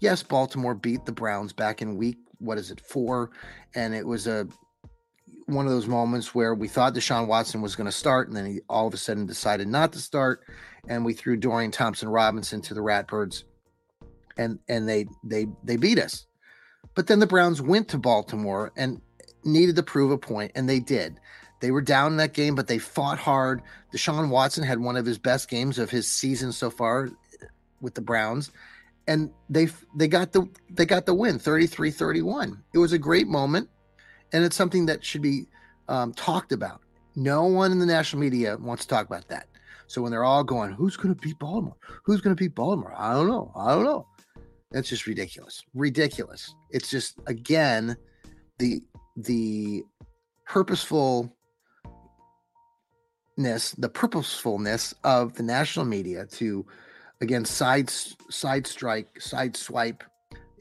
Yes, 0.00 0.22
Baltimore 0.22 0.74
beat 0.74 1.04
the 1.04 1.12
Browns 1.12 1.52
back 1.52 1.82
in 1.82 1.96
week, 1.96 2.16
what 2.38 2.56
is 2.56 2.70
it, 2.70 2.80
four? 2.80 3.30
And 3.74 3.94
it 3.94 4.06
was 4.06 4.26
a 4.26 4.48
one 5.46 5.66
of 5.66 5.72
those 5.72 5.86
moments 5.86 6.34
where 6.34 6.54
we 6.54 6.68
thought 6.68 6.94
Deshaun 6.94 7.26
Watson 7.26 7.62
was 7.62 7.76
going 7.76 7.86
to 7.86 7.92
start, 7.92 8.28
and 8.28 8.36
then 8.36 8.46
he 8.46 8.60
all 8.68 8.86
of 8.86 8.94
a 8.94 8.96
sudden 8.96 9.26
decided 9.26 9.68
not 9.68 9.92
to 9.92 9.98
start, 9.98 10.42
and 10.88 11.04
we 11.04 11.14
threw 11.14 11.36
Dorian 11.36 11.70
Thompson 11.70 12.08
Robinson 12.08 12.60
to 12.62 12.74
the 12.74 12.80
Ratbirds, 12.80 13.44
and 14.36 14.58
and 14.68 14.88
they 14.88 15.06
they 15.24 15.46
they 15.62 15.76
beat 15.76 15.98
us. 15.98 16.26
But 16.94 17.06
then 17.06 17.20
the 17.20 17.26
Browns 17.26 17.62
went 17.62 17.88
to 17.88 17.98
Baltimore 17.98 18.72
and 18.76 19.00
needed 19.44 19.76
to 19.76 19.82
prove 19.82 20.10
a 20.10 20.18
point, 20.18 20.52
and 20.54 20.68
they 20.68 20.80
did. 20.80 21.20
They 21.60 21.70
were 21.70 21.82
down 21.82 22.12
in 22.12 22.18
that 22.18 22.34
game, 22.34 22.54
but 22.54 22.66
they 22.66 22.78
fought 22.78 23.18
hard. 23.18 23.62
Deshaun 23.94 24.28
Watson 24.28 24.64
had 24.64 24.80
one 24.80 24.96
of 24.96 25.06
his 25.06 25.18
best 25.18 25.48
games 25.48 25.78
of 25.78 25.90
his 25.90 26.06
season 26.06 26.52
so 26.52 26.70
far 26.70 27.06
uh, 27.06 27.46
with 27.80 27.94
the 27.94 28.00
Browns 28.00 28.50
and 29.06 29.30
they 29.48 29.68
they 29.94 30.08
got 30.08 30.32
the 30.32 30.48
they 30.70 30.84
got 30.84 31.06
the 31.06 31.14
win 31.14 31.38
33-31 31.38 32.58
it 32.74 32.78
was 32.78 32.92
a 32.92 32.98
great 32.98 33.28
moment 33.28 33.68
and 34.32 34.44
it's 34.44 34.56
something 34.56 34.86
that 34.86 35.04
should 35.04 35.22
be 35.22 35.46
um, 35.88 36.12
talked 36.14 36.52
about. 36.52 36.80
No 37.14 37.44
one 37.44 37.72
in 37.72 37.78
the 37.78 37.86
national 37.86 38.20
media 38.20 38.56
wants 38.58 38.84
to 38.84 38.88
talk 38.88 39.06
about 39.06 39.28
that. 39.28 39.48
So 39.86 40.02
when 40.02 40.10
they're 40.10 40.24
all 40.24 40.44
going 40.44 40.72
who's 40.72 40.96
going 40.96 41.14
to 41.14 41.20
beat 41.20 41.38
baltimore? 41.38 41.76
Who's 42.04 42.20
going 42.20 42.34
to 42.34 42.40
beat 42.40 42.54
baltimore? 42.54 42.92
I 42.96 43.12
don't 43.12 43.28
know. 43.28 43.52
I 43.56 43.74
don't 43.74 43.84
know. 43.84 44.06
That's 44.72 44.88
just 44.88 45.06
ridiculous. 45.06 45.62
Ridiculous. 45.74 46.54
It's 46.70 46.90
just 46.90 47.18
again 47.26 47.96
the 48.58 48.82
the 49.16 49.84
purposefulness 50.44 51.30
the 53.78 53.88
purposefulness 53.88 54.94
of 55.04 55.34
the 55.34 55.42
national 55.42 55.86
media 55.86 56.26
to 56.26 56.66
again 57.20 57.44
side 57.44 57.90
side 57.90 58.66
strike 58.66 59.20
side 59.20 59.56
swipe 59.56 60.02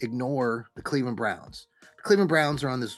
ignore 0.02 0.68
the 0.76 0.82
cleveland 0.82 1.18
browns. 1.18 1.68
The 1.82 2.04
cleveland 2.04 2.30
browns 2.30 2.64
are 2.64 2.70
on 2.70 2.80
this 2.80 2.98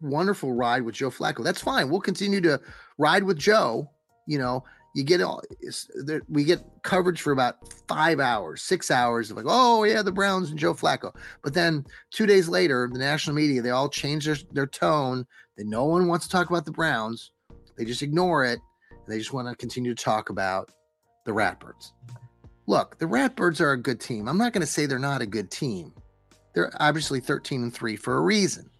wonderful 0.00 0.52
ride 0.52 0.82
with 0.82 0.94
joe 0.94 1.10
flacco. 1.10 1.42
That's 1.42 1.60
fine. 1.60 1.88
We'll 1.88 2.00
continue 2.00 2.40
to 2.42 2.60
ride 2.98 3.24
with 3.24 3.38
joe 3.38 3.90
you 4.26 4.38
know. 4.38 4.64
You 4.94 5.04
get 5.04 5.22
all 5.22 5.42
we 6.28 6.44
get 6.44 6.62
coverage 6.82 7.22
for 7.22 7.32
about 7.32 7.56
five 7.88 8.20
hours 8.20 8.60
six 8.62 8.90
hours 8.90 9.30
of 9.30 9.38
like 9.38 9.46
oh 9.48 9.84
yeah 9.84 10.02
the 10.02 10.12
browns 10.12 10.50
and 10.50 10.58
joe 10.58 10.74
flacco. 10.74 11.14
But 11.42 11.54
then 11.54 11.86
two 12.10 12.26
days 12.26 12.46
later 12.46 12.90
the 12.92 12.98
national 12.98 13.34
media 13.34 13.62
they 13.62 13.70
all 13.70 13.88
change 13.88 14.26
their, 14.26 14.36
their 14.52 14.66
tone. 14.66 15.26
That 15.56 15.66
no 15.66 15.84
one 15.84 16.08
wants 16.08 16.26
to 16.26 16.32
talk 16.32 16.50
about 16.50 16.66
the 16.66 16.72
browns. 16.72 17.32
They 17.76 17.84
just 17.86 18.02
ignore 18.02 18.44
it. 18.44 18.58
And 18.90 19.08
they 19.08 19.18
just 19.18 19.32
want 19.32 19.48
to 19.48 19.56
continue 19.56 19.94
to 19.94 20.04
talk 20.04 20.28
about 20.28 20.70
the 21.24 21.32
ratbirds. 21.32 21.92
Look, 22.66 22.98
the 22.98 23.06
Ratbirds 23.06 23.60
are 23.60 23.72
a 23.72 23.76
good 23.76 24.00
team. 24.00 24.28
I'm 24.28 24.38
not 24.38 24.52
going 24.52 24.60
to 24.60 24.66
say 24.66 24.86
they're 24.86 24.98
not 24.98 25.20
a 25.20 25.26
good 25.26 25.50
team. 25.50 25.92
They're 26.54 26.72
obviously 26.80 27.20
13 27.20 27.62
and 27.62 27.74
3 27.74 27.96
for 27.96 28.16
a 28.16 28.20
reason. 28.20 28.70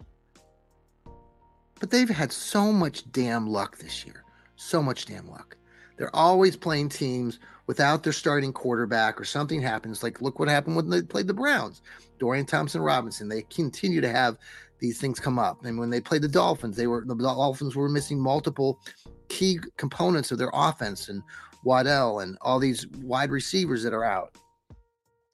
But 1.83 1.89
they've 1.89 2.09
had 2.09 2.31
so 2.31 2.71
much 2.71 3.11
damn 3.11 3.45
luck 3.45 3.77
this 3.77 4.05
year. 4.05 4.23
So 4.55 4.81
much 4.81 5.05
damn 5.05 5.29
luck. 5.29 5.57
They're 5.97 6.15
always 6.15 6.55
playing 6.55 6.87
teams 6.87 7.39
without 7.67 8.03
their 8.03 8.13
starting 8.13 8.53
quarterback 8.53 9.19
or 9.19 9.25
something 9.25 9.61
happens. 9.61 10.01
Like, 10.01 10.21
look 10.21 10.39
what 10.39 10.47
happened 10.47 10.77
when 10.77 10.89
they 10.89 11.01
played 11.01 11.27
the 11.27 11.33
Browns. 11.33 11.81
Dorian 12.19 12.45
Thompson 12.45 12.79
Robinson. 12.79 13.27
They 13.27 13.41
continue 13.41 13.99
to 13.99 14.09
have 14.09 14.37
these 14.79 14.97
things 14.97 15.19
come 15.19 15.37
up. 15.37 15.65
And 15.65 15.77
when 15.77 15.89
they 15.89 15.99
played 15.99 16.21
the 16.21 16.29
Dolphins, 16.29 16.77
they 16.77 16.87
were 16.87 17.03
the 17.05 17.15
Dolphins 17.15 17.75
were 17.75 17.89
missing 17.89 18.17
multiple 18.17 18.79
key 19.27 19.59
components 19.75 20.31
of 20.31 20.37
their 20.37 20.51
offense. 20.53 21.09
And 21.09 21.21
Waddle 21.65 22.21
and 22.21 22.37
all 22.39 22.59
these 22.59 22.87
wide 23.01 23.29
receivers 23.29 23.83
that 23.83 23.93
are 23.93 24.05
out. 24.05 24.37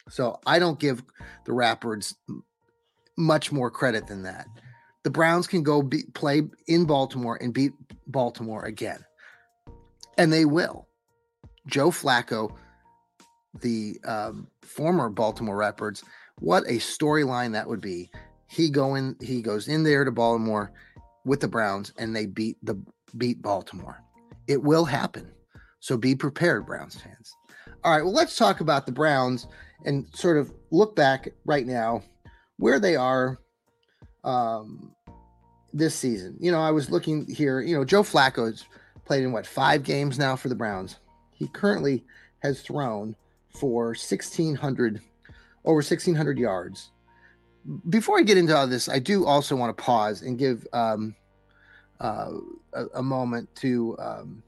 So 0.09 0.39
I 0.47 0.57
don't 0.57 0.79
give 0.79 1.03
the 1.45 1.51
Ratbirds 1.51 2.15
much 3.17 3.51
more 3.51 3.69
credit 3.69 4.07
than 4.07 4.23
that. 4.23 4.47
The 5.03 5.09
Browns 5.09 5.47
can 5.47 5.63
go 5.63 5.81
be, 5.81 6.03
play 6.13 6.43
in 6.67 6.85
Baltimore 6.85 7.37
and 7.41 7.53
beat 7.53 7.73
Baltimore 8.07 8.65
again, 8.65 9.05
and 10.17 10.31
they 10.31 10.45
will. 10.45 10.87
Joe 11.67 11.89
Flacco, 11.91 12.55
the 13.61 13.99
um, 14.05 14.47
former 14.61 15.09
Baltimore 15.09 15.57
Ratbirds, 15.57 16.03
what 16.39 16.63
a 16.63 16.73
storyline 16.77 17.53
that 17.53 17.67
would 17.67 17.81
be. 17.81 18.11
He 18.47 18.69
going, 18.69 19.15
he 19.21 19.41
goes 19.41 19.67
in 19.67 19.83
there 19.83 20.03
to 20.03 20.11
Baltimore 20.11 20.71
with 21.25 21.39
the 21.39 21.47
Browns, 21.47 21.93
and 21.97 22.15
they 22.15 22.25
beat 22.25 22.57
the 22.63 22.81
beat 23.17 23.41
Baltimore. 23.41 24.03
It 24.47 24.61
will 24.63 24.85
happen. 24.85 25.31
So 25.79 25.97
be 25.97 26.15
prepared, 26.15 26.65
Browns 26.65 26.95
fans. 26.95 27.33
All 27.83 27.93
right, 27.93 28.03
well, 28.03 28.13
let's 28.13 28.35
talk 28.35 28.59
about 28.59 28.85
the 28.85 28.91
Browns 28.91 29.47
and 29.85 30.07
sort 30.13 30.37
of 30.37 30.51
look 30.71 30.95
back 30.95 31.29
right 31.45 31.65
now 31.65 32.03
where 32.57 32.79
they 32.79 32.95
are 32.95 33.39
um, 34.23 34.91
this 35.73 35.95
season. 35.95 36.35
You 36.39 36.51
know, 36.51 36.59
I 36.59 36.71
was 36.71 36.89
looking 36.89 37.27
here, 37.27 37.61
you 37.61 37.75
know, 37.75 37.85
Joe 37.85 38.03
Flacco 38.03 38.45
has 38.45 38.65
played 39.05 39.23
in 39.23 39.31
what, 39.31 39.45
five 39.45 39.83
games 39.83 40.17
now 40.17 40.35
for 40.35 40.49
the 40.49 40.55
Browns. 40.55 40.97
He 41.31 41.47
currently 41.47 42.03
has 42.39 42.61
thrown 42.61 43.15
for 43.49 43.87
1,600, 43.87 45.01
over 45.65 45.75
1,600 45.75 46.37
yards. 46.37 46.91
Before 47.89 48.17
I 48.19 48.23
get 48.23 48.37
into 48.37 48.55
all 48.55 48.67
this, 48.67 48.87
I 48.89 48.99
do 48.99 49.25
also 49.25 49.55
want 49.55 49.75
to 49.75 49.83
pause 49.83 50.21
and 50.21 50.37
give 50.37 50.65
um, 50.73 51.15
uh, 51.99 52.31
a, 52.73 52.85
a, 52.95 53.03
moment 53.03 53.53
to 53.55 53.95
um, 53.99 54.41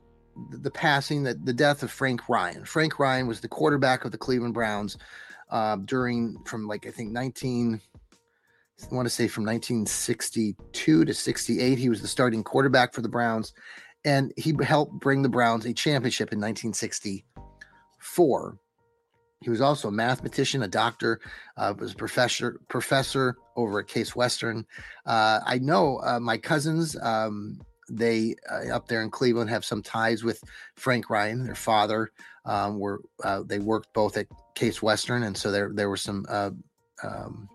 the 0.51 0.71
passing, 0.71 1.23
that 1.23 1.45
the 1.45 1.53
death 1.53 1.83
of 1.83 1.91
Frank 1.91 2.29
Ryan. 2.29 2.63
Frank 2.63 2.99
Ryan 2.99 3.27
was 3.27 3.41
the 3.41 3.47
quarterback 3.47 4.05
of 4.05 4.11
the 4.11 4.17
Cleveland 4.17 4.53
Browns 4.53 4.97
uh, 5.49 5.75
during 5.75 6.37
from 6.45 6.67
like 6.67 6.87
I 6.87 6.91
think 6.91 7.11
19. 7.11 7.81
I 8.89 8.95
want 8.95 9.05
to 9.05 9.13
say 9.13 9.27
from 9.27 9.45
1962 9.45 11.05
to 11.05 11.13
68, 11.13 11.77
he 11.77 11.89
was 11.89 12.01
the 12.01 12.07
starting 12.07 12.43
quarterback 12.43 12.93
for 12.93 13.01
the 13.01 13.09
Browns, 13.09 13.53
and 14.05 14.33
he 14.37 14.55
helped 14.63 14.93
bring 14.93 15.21
the 15.21 15.29
Browns 15.29 15.65
a 15.65 15.73
championship 15.73 16.33
in 16.33 16.39
1964. 16.39 18.57
He 19.41 19.49
was 19.49 19.61
also 19.61 19.87
a 19.87 19.91
mathematician, 19.91 20.63
a 20.63 20.67
doctor, 20.67 21.19
uh, 21.57 21.73
was 21.77 21.93
a 21.93 21.95
professor 21.95 22.59
professor 22.69 23.35
over 23.55 23.79
at 23.79 23.87
Case 23.87 24.15
Western. 24.15 24.65
Uh, 25.05 25.39
I 25.45 25.57
know 25.57 25.99
uh, 26.03 26.19
my 26.19 26.37
cousins. 26.37 26.95
Um, 27.01 27.59
they 27.89 28.35
uh, 28.49 28.73
up 28.73 28.87
there 28.87 29.01
in 29.01 29.09
Cleveland 29.09 29.49
have 29.49 29.65
some 29.65 29.81
ties 29.81 30.23
with 30.23 30.41
Frank 30.75 31.09
Ryan. 31.09 31.43
Their 31.43 31.55
father 31.55 32.11
um, 32.45 32.79
were 32.79 33.01
uh, 33.23 33.43
they 33.45 33.59
worked 33.59 33.93
both 33.93 34.15
at 34.15 34.27
Case 34.55 34.81
Western, 34.81 35.23
and 35.23 35.35
so 35.35 35.51
there 35.51 35.71
there 35.73 35.89
was 35.89 36.01
some 36.01 36.25
uh, 36.29 36.51
um, 37.03 37.49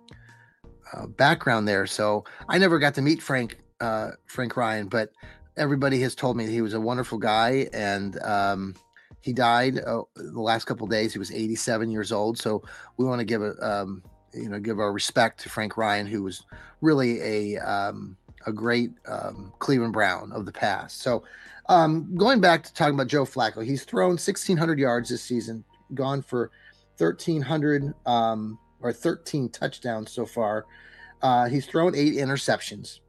uh, 0.92 1.06
background 1.06 1.66
there. 1.66 1.86
So 1.86 2.24
I 2.48 2.58
never 2.58 2.78
got 2.78 2.94
to 2.94 3.02
meet 3.02 3.22
Frank 3.22 3.58
uh, 3.80 4.12
Frank 4.26 4.56
Ryan, 4.56 4.88
but 4.88 5.10
everybody 5.56 6.00
has 6.00 6.14
told 6.14 6.36
me 6.36 6.46
he 6.46 6.62
was 6.62 6.74
a 6.74 6.80
wonderful 6.80 7.18
guy, 7.18 7.68
and 7.72 8.18
um, 8.22 8.74
he 9.20 9.32
died 9.32 9.78
uh, 9.78 10.02
the 10.14 10.40
last 10.40 10.64
couple 10.64 10.86
days. 10.86 11.12
He 11.12 11.18
was 11.18 11.30
87 11.30 11.90
years 11.90 12.12
old. 12.12 12.38
So 12.38 12.62
we 12.96 13.04
want 13.04 13.18
to 13.20 13.24
give 13.24 13.42
a 13.42 13.54
um, 13.60 14.02
you 14.32 14.48
know 14.48 14.58
give 14.58 14.78
our 14.78 14.92
respect 14.92 15.40
to 15.40 15.48
Frank 15.48 15.76
Ryan, 15.76 16.06
who 16.06 16.22
was 16.22 16.44
really 16.80 17.20
a 17.20 17.58
um, 17.58 18.16
a 18.46 18.52
great 18.52 18.92
um, 19.08 19.52
Cleveland 19.58 19.92
Brown 19.92 20.32
of 20.32 20.46
the 20.46 20.52
past. 20.52 21.02
So, 21.02 21.24
um, 21.68 22.14
going 22.14 22.40
back 22.40 22.62
to 22.62 22.72
talking 22.72 22.94
about 22.94 23.08
Joe 23.08 23.24
Flacco, 23.24 23.64
he's 23.64 23.84
thrown 23.84 24.10
1,600 24.10 24.78
yards 24.78 25.08
this 25.08 25.22
season, 25.22 25.64
gone 25.94 26.22
for 26.22 26.50
1,300 26.98 27.92
um, 28.06 28.58
or 28.80 28.92
13 28.92 29.48
touchdowns 29.50 30.12
so 30.12 30.26
far. 30.26 30.66
Uh, 31.22 31.48
he's 31.48 31.66
thrown 31.66 31.94
eight 31.94 32.14
interceptions. 32.14 33.00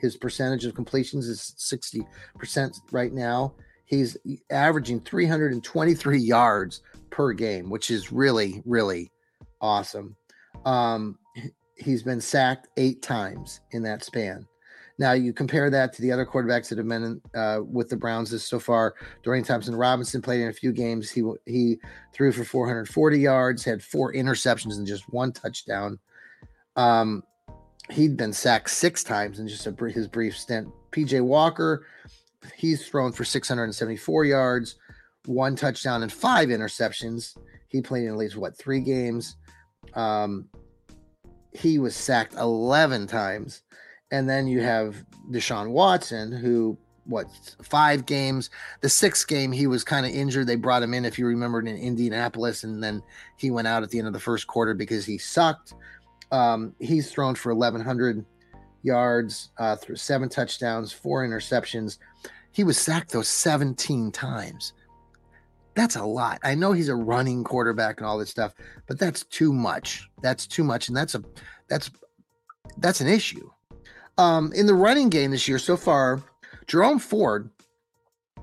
His 0.00 0.16
percentage 0.16 0.64
of 0.64 0.74
completions 0.74 1.26
is 1.26 1.54
60% 1.58 2.80
right 2.92 3.12
now. 3.12 3.54
He's 3.84 4.16
averaging 4.50 5.00
323 5.00 6.18
yards 6.18 6.82
per 7.10 7.32
game, 7.32 7.70
which 7.70 7.90
is 7.90 8.12
really, 8.12 8.62
really 8.64 9.10
awesome. 9.60 10.14
Um, 10.64 11.18
he's 11.76 12.02
been 12.02 12.20
sacked 12.20 12.68
eight 12.76 13.02
times 13.02 13.60
in 13.72 13.82
that 13.84 14.04
span. 14.04 14.46
Now 14.98 15.12
you 15.12 15.32
compare 15.32 15.70
that 15.70 15.92
to 15.92 16.02
the 16.02 16.10
other 16.10 16.26
quarterbacks 16.26 16.68
that 16.68 16.78
have 16.78 16.88
been 16.88 17.20
uh, 17.34 17.60
with 17.64 17.88
the 17.88 17.96
Browns 17.96 18.30
this 18.30 18.44
so 18.44 18.58
far. 18.58 18.96
Dorian 19.22 19.44
Thompson 19.44 19.76
Robinson 19.76 20.20
played 20.20 20.40
in 20.40 20.48
a 20.48 20.52
few 20.52 20.72
games. 20.72 21.08
He 21.08 21.22
he 21.46 21.78
threw 22.12 22.32
for 22.32 22.44
440 22.44 23.18
yards, 23.18 23.64
had 23.64 23.82
four 23.82 24.12
interceptions 24.12 24.76
and 24.76 24.86
just 24.86 25.04
one 25.12 25.32
touchdown. 25.32 25.98
Um, 26.74 27.22
he'd 27.90 28.16
been 28.16 28.32
sacked 28.32 28.70
six 28.70 29.04
times 29.04 29.38
in 29.38 29.46
just 29.46 29.66
a, 29.66 29.88
his 29.88 30.08
brief 30.08 30.36
stint. 30.36 30.68
PJ 30.90 31.22
Walker, 31.22 31.86
he's 32.56 32.86
thrown 32.86 33.12
for 33.12 33.24
674 33.24 34.24
yards, 34.24 34.76
one 35.26 35.54
touchdown 35.54 36.02
and 36.02 36.12
five 36.12 36.48
interceptions. 36.48 37.36
He 37.68 37.80
played 37.82 38.04
in 38.04 38.10
at 38.10 38.16
least 38.16 38.36
what 38.36 38.58
three 38.58 38.80
games. 38.80 39.36
Um, 39.94 40.48
he 41.52 41.78
was 41.78 41.94
sacked 41.94 42.34
11 42.34 43.06
times. 43.06 43.62
And 44.10 44.28
then 44.28 44.46
you 44.46 44.60
have 44.62 45.04
Deshaun 45.30 45.70
Watson, 45.70 46.32
who, 46.32 46.78
what, 47.04 47.26
five 47.62 48.06
games. 48.06 48.50
The 48.80 48.88
sixth 48.88 49.26
game, 49.28 49.52
he 49.52 49.66
was 49.66 49.84
kind 49.84 50.06
of 50.06 50.12
injured. 50.12 50.46
They 50.46 50.56
brought 50.56 50.82
him 50.82 50.94
in, 50.94 51.04
if 51.04 51.18
you 51.18 51.26
remembered, 51.26 51.68
in 51.68 51.76
Indianapolis. 51.76 52.64
And 52.64 52.82
then 52.82 53.02
he 53.36 53.50
went 53.50 53.68
out 53.68 53.82
at 53.82 53.90
the 53.90 53.98
end 53.98 54.06
of 54.06 54.14
the 54.14 54.20
first 54.20 54.46
quarter 54.46 54.74
because 54.74 55.04
he 55.04 55.18
sucked. 55.18 55.74
Um, 56.30 56.74
he's 56.78 57.10
thrown 57.10 57.34
for 57.34 57.54
1,100 57.54 58.24
yards, 58.82 59.50
uh, 59.58 59.76
through 59.76 59.96
seven 59.96 60.28
touchdowns, 60.28 60.92
four 60.92 61.26
interceptions. 61.26 61.98
He 62.52 62.64
was 62.64 62.78
sacked, 62.78 63.12
those 63.12 63.28
17 63.28 64.10
times. 64.10 64.72
That's 65.74 65.96
a 65.96 66.04
lot. 66.04 66.40
I 66.42 66.56
know 66.56 66.72
he's 66.72 66.88
a 66.88 66.96
running 66.96 67.44
quarterback 67.44 67.98
and 67.98 68.06
all 68.06 68.18
this 68.18 68.30
stuff, 68.30 68.52
but 68.88 68.98
that's 68.98 69.22
too 69.24 69.52
much. 69.52 70.08
That's 70.22 70.44
too 70.44 70.64
much, 70.64 70.88
and 70.88 70.96
that's 70.96 71.14
a 71.14 71.22
that's 71.68 71.88
that's 72.78 73.00
an 73.00 73.06
issue. 73.06 73.48
Um, 74.18 74.52
in 74.52 74.66
the 74.66 74.74
running 74.74 75.08
game 75.08 75.30
this 75.30 75.48
year 75.48 75.58
so 75.58 75.76
far, 75.76 76.22
Jerome 76.66 76.98
Ford 76.98 77.50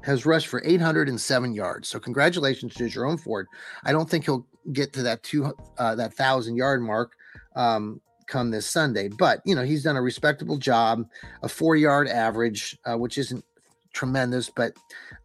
has 0.04 0.26
rushed 0.26 0.48
for 0.48 0.62
807 0.64 1.54
yards. 1.54 1.90
So 1.90 2.00
congratulations 2.00 2.74
to 2.76 2.88
Jerome 2.88 3.18
Ford. 3.18 3.48
I 3.84 3.92
don't 3.92 4.10
think 4.10 4.26
he'll 4.26 4.48
get 4.72 4.94
to 4.94 5.04
that 5.04 5.22
two 5.24 5.54
uh, 5.78 5.96
that 5.96 6.14
thousand 6.14 6.56
yard 6.56 6.82
mark 6.82 7.14
um, 7.56 8.02
come 8.28 8.52
this 8.52 8.66
Sunday, 8.66 9.10
but 9.10 9.42
you 9.46 9.54
know 9.54 9.64
he's 9.64 9.84
done 9.84 9.98
a 9.98 10.02
respectable 10.02 10.58
job, 10.58 11.06
a 11.44 11.50
four 11.50 11.76
yard 11.76 12.08
average, 12.08 12.78
uh, 12.86 12.98
which 12.98 13.18
isn't 13.18 13.44
tremendous, 13.94 14.50
but 14.50 14.74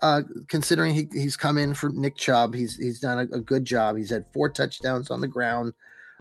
uh, 0.00 0.22
considering 0.48 0.94
he, 0.94 1.08
he's 1.12 1.36
come 1.36 1.58
in 1.58 1.74
for 1.74 1.90
Nick 1.90 2.16
Chubb, 2.16 2.54
he's 2.54 2.76
he's 2.76 3.00
done 3.00 3.18
a, 3.18 3.36
a 3.36 3.40
good 3.40 3.64
job. 3.64 3.96
He's 3.96 4.10
had 4.10 4.24
four 4.32 4.48
touchdowns 4.48 5.10
on 5.10 5.20
the 5.20 5.28
ground. 5.28 5.74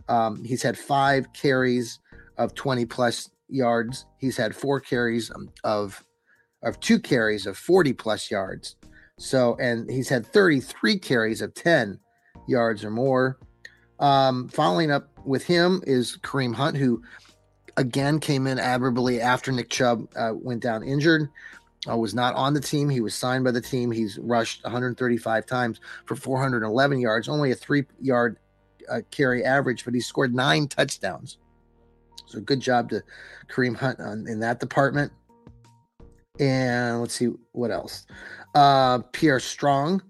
Um, 0.08 0.44
he's 0.44 0.64
had 0.64 0.78
five 0.78 1.32
carries 1.34 2.00
of 2.38 2.56
20 2.56 2.86
plus 2.86 3.30
yards. 3.50 4.06
He's 4.18 4.38
had 4.38 4.56
four 4.56 4.80
carries 4.80 5.32
of 5.64 6.04
of 6.62 6.80
two 6.80 7.00
carries 7.00 7.46
of 7.46 7.58
40 7.58 7.94
plus 7.94 8.30
yards. 8.30 8.76
So, 9.18 9.56
and 9.60 9.90
he's 9.90 10.10
had 10.10 10.26
33 10.26 11.00
carries 11.00 11.42
of 11.42 11.54
10 11.54 12.00
yards 12.48 12.84
or 12.84 12.92
more. 12.92 13.40
Um, 14.00 14.48
following 14.50 14.92
up 14.92 15.10
with 15.26 15.46
him 15.46 15.82
is 15.86 16.18
Kareem 16.22 16.54
Hunt, 16.54 16.78
who 16.78 17.02
again 17.78 18.20
came 18.20 18.48
in 18.48 18.60
admirably 18.60 19.22
after 19.22 19.52
Nick 19.52 19.70
Chubb 19.70 20.08
uh, 20.16 20.32
went 20.34 20.62
down 20.62 20.84
injured. 20.84 21.30
Uh, 21.90 21.96
was 21.96 22.14
not 22.14 22.36
on 22.36 22.54
the 22.54 22.60
team. 22.60 22.90
He 22.90 23.00
was 23.00 23.16
signed 23.16 23.46
by 23.46 23.52
the 23.52 23.62
team. 23.62 23.90
He's 23.90 24.18
rushed 24.18 24.64
135 24.64 25.46
times 25.46 25.80
for 26.06 26.18
411 26.18 27.00
yards, 27.00 27.30
only 27.30 27.52
a 27.52 27.56
three 27.56 27.86
yard 28.02 28.38
uh, 28.90 29.00
carry 29.12 29.46
average, 29.46 29.86
but 29.86 29.94
he 29.94 30.02
scored 30.02 30.36
nine 30.36 30.68
touchdowns. 30.68 31.38
So 32.30 32.40
good 32.40 32.60
job 32.60 32.90
to 32.92 33.04
Kareem 33.50 33.76
Hunt 33.76 34.00
on, 34.00 34.28
in 34.28 34.40
that 34.42 34.60
department. 34.60 35.12
And 36.40 37.02
let's 37.02 37.16
see 37.16 37.32
what 37.52 37.72
else. 37.72 38.06
Uh, 38.56 39.00
Pierre 39.12 39.40
Strong 39.40 40.02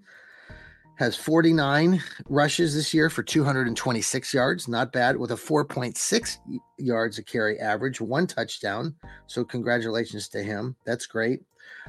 has 0.96 1.16
49 1.16 2.02
rushes 2.28 2.74
this 2.74 2.92
year 2.92 3.08
for 3.08 3.22
226 3.22 4.34
yards. 4.34 4.68
Not 4.68 4.92
bad 4.92 5.16
with 5.16 5.30
a 5.30 5.34
4.6 5.34 6.38
yards 6.78 7.18
a 7.18 7.22
carry 7.22 7.58
average, 7.58 8.02
one 8.02 8.26
touchdown. 8.26 8.94
So 9.26 9.42
congratulations 9.42 10.28
to 10.28 10.42
him. 10.42 10.76
That's 10.84 11.06
great. 11.06 11.40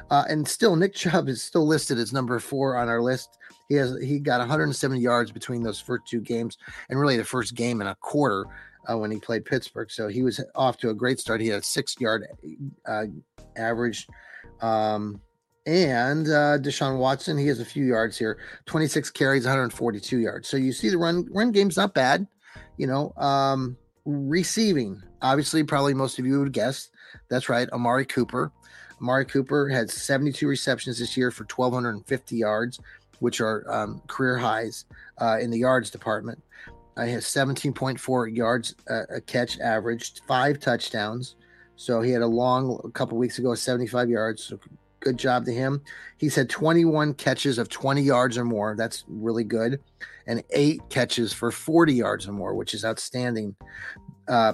Uh, 0.10 0.24
and 0.30 0.48
still, 0.48 0.78
Nick 0.78 0.94
Chubb 0.96 1.28
is 1.28 1.44
still 1.44 1.68
listed 1.68 1.98
as 1.98 2.14
number 2.14 2.40
four 2.40 2.78
on 2.78 2.88
our 2.88 3.02
list. 3.02 3.38
He 3.68 3.76
has 3.76 3.98
he 4.02 4.20
got 4.20 4.40
170 4.40 5.00
yards 5.00 5.32
between 5.32 5.62
those 5.62 5.80
first 5.80 6.06
two 6.06 6.22
games, 6.22 6.58
and 6.90 7.00
really 7.00 7.18
the 7.18 7.24
first 7.24 7.56
game 7.56 7.82
in 7.82 7.88
a 7.88 7.96
quarter 7.96 8.46
uh, 8.90 8.98
when 8.98 9.12
he 9.12 9.20
played 9.20 9.46
Pittsburgh. 9.46 9.92
So 9.92 10.08
he 10.08 10.24
was 10.24 10.44
off 10.56 10.78
to 10.78 10.90
a 10.90 10.94
great 10.94 11.20
start. 11.20 11.42
He 11.42 11.48
had 11.48 11.60
a 11.60 11.64
six 11.64 11.96
yard 12.00 12.28
uh, 12.86 13.06
average. 13.56 14.08
Um, 14.62 15.22
and 15.66 16.28
uh, 16.28 16.58
Deshaun 16.58 16.98
Watson, 16.98 17.38
he 17.38 17.48
has 17.48 17.60
a 17.60 17.66
few 17.66 17.86
yards 17.86 18.18
here 18.18 18.40
26 18.66 19.12
carries, 19.12 19.46
142 19.46 20.18
yards. 20.18 20.48
So 20.48 20.58
you 20.58 20.74
see 20.74 20.90
the 20.90 20.98
run 20.98 21.28
run 21.32 21.52
game's 21.52 21.78
not 21.78 21.94
bad. 21.94 22.28
You 22.78 22.88
know, 22.88 23.14
um, 23.18 23.78
receiving, 24.06 25.02
obviously, 25.22 25.64
probably 25.64 25.94
most 25.94 26.18
of 26.18 26.26
you 26.26 26.40
would 26.40 26.54
guess. 26.54 26.90
That's 27.30 27.50
right, 27.50 27.70
Amari 27.72 28.06
Cooper. 28.06 28.52
Amari 29.02 29.26
Cooper 29.26 29.68
had 29.68 29.90
72 29.90 30.48
receptions 30.48 31.00
this 31.00 31.18
year 31.18 31.32
for 31.32 31.44
1,250 31.44 32.36
yards, 32.36 32.80
which 33.20 33.42
are 33.42 33.64
um, 33.72 34.02
career 34.08 34.38
highs 34.38 34.86
uh, 35.20 35.38
in 35.40 35.52
the 35.52 35.60
yards 35.60 35.90
department. 35.90 36.42
He 36.98 37.12
has 37.12 37.26
17.4 37.26 38.36
yards 38.36 38.76
uh, 38.90 39.04
a 39.10 39.22
catch 39.22 39.60
averaged, 39.60 40.22
five 40.28 40.60
touchdowns. 40.60 41.36
So 41.76 42.02
he 42.02 42.12
had 42.12 42.22
a 42.22 42.28
long, 42.28 42.80
a 42.84 42.92
couple 42.92 43.18
weeks 43.18 43.40
ago, 43.40 43.56
75 43.56 44.10
yards. 44.10 44.44
So 44.44 44.60
good 45.00 45.18
job 45.18 45.46
to 45.46 45.54
him. 45.54 45.82
He's 46.18 46.36
had 46.36 46.50
21 46.50 47.16
catches 47.16 47.58
of 47.58 47.70
20 47.70 48.02
yards 48.02 48.38
or 48.38 48.46
more. 48.46 48.76
That's 48.78 49.04
really 49.08 49.44
good. 49.44 49.80
And 50.28 50.44
eight 50.52 50.82
catches 50.90 51.34
for 51.34 51.52
40 51.52 51.94
yards 51.94 52.28
or 52.28 52.34
more, 52.34 52.56
which 52.56 52.74
is 52.74 52.86
outstanding. 52.86 53.56
Uh, 54.28 54.54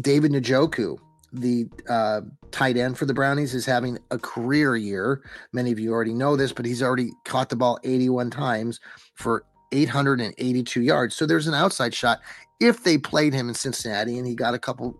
David 0.00 0.32
Njoku, 0.32 0.98
the 1.32 1.66
uh, 1.88 2.20
tight 2.50 2.76
end 2.76 2.98
for 2.98 3.06
the 3.06 3.14
Brownies, 3.14 3.54
is 3.54 3.64
having 3.64 3.98
a 4.10 4.18
career 4.18 4.76
year. 4.76 5.22
Many 5.52 5.72
of 5.72 5.78
you 5.78 5.92
already 5.92 6.14
know 6.14 6.36
this, 6.36 6.52
but 6.52 6.66
he's 6.66 6.82
already 6.82 7.12
caught 7.24 7.48
the 7.48 7.56
ball 7.56 7.78
81 7.84 8.30
times 8.30 8.80
for 9.14 9.44
882 9.74 10.82
yards. 10.82 11.14
So 11.14 11.26
there's 11.26 11.46
an 11.46 11.54
outside 11.54 11.94
shot 11.94 12.20
if 12.60 12.84
they 12.84 12.96
played 12.96 13.34
him 13.34 13.48
in 13.48 13.54
Cincinnati 13.54 14.18
and 14.18 14.26
he 14.26 14.34
got 14.34 14.54
a 14.54 14.58
couple 14.58 14.96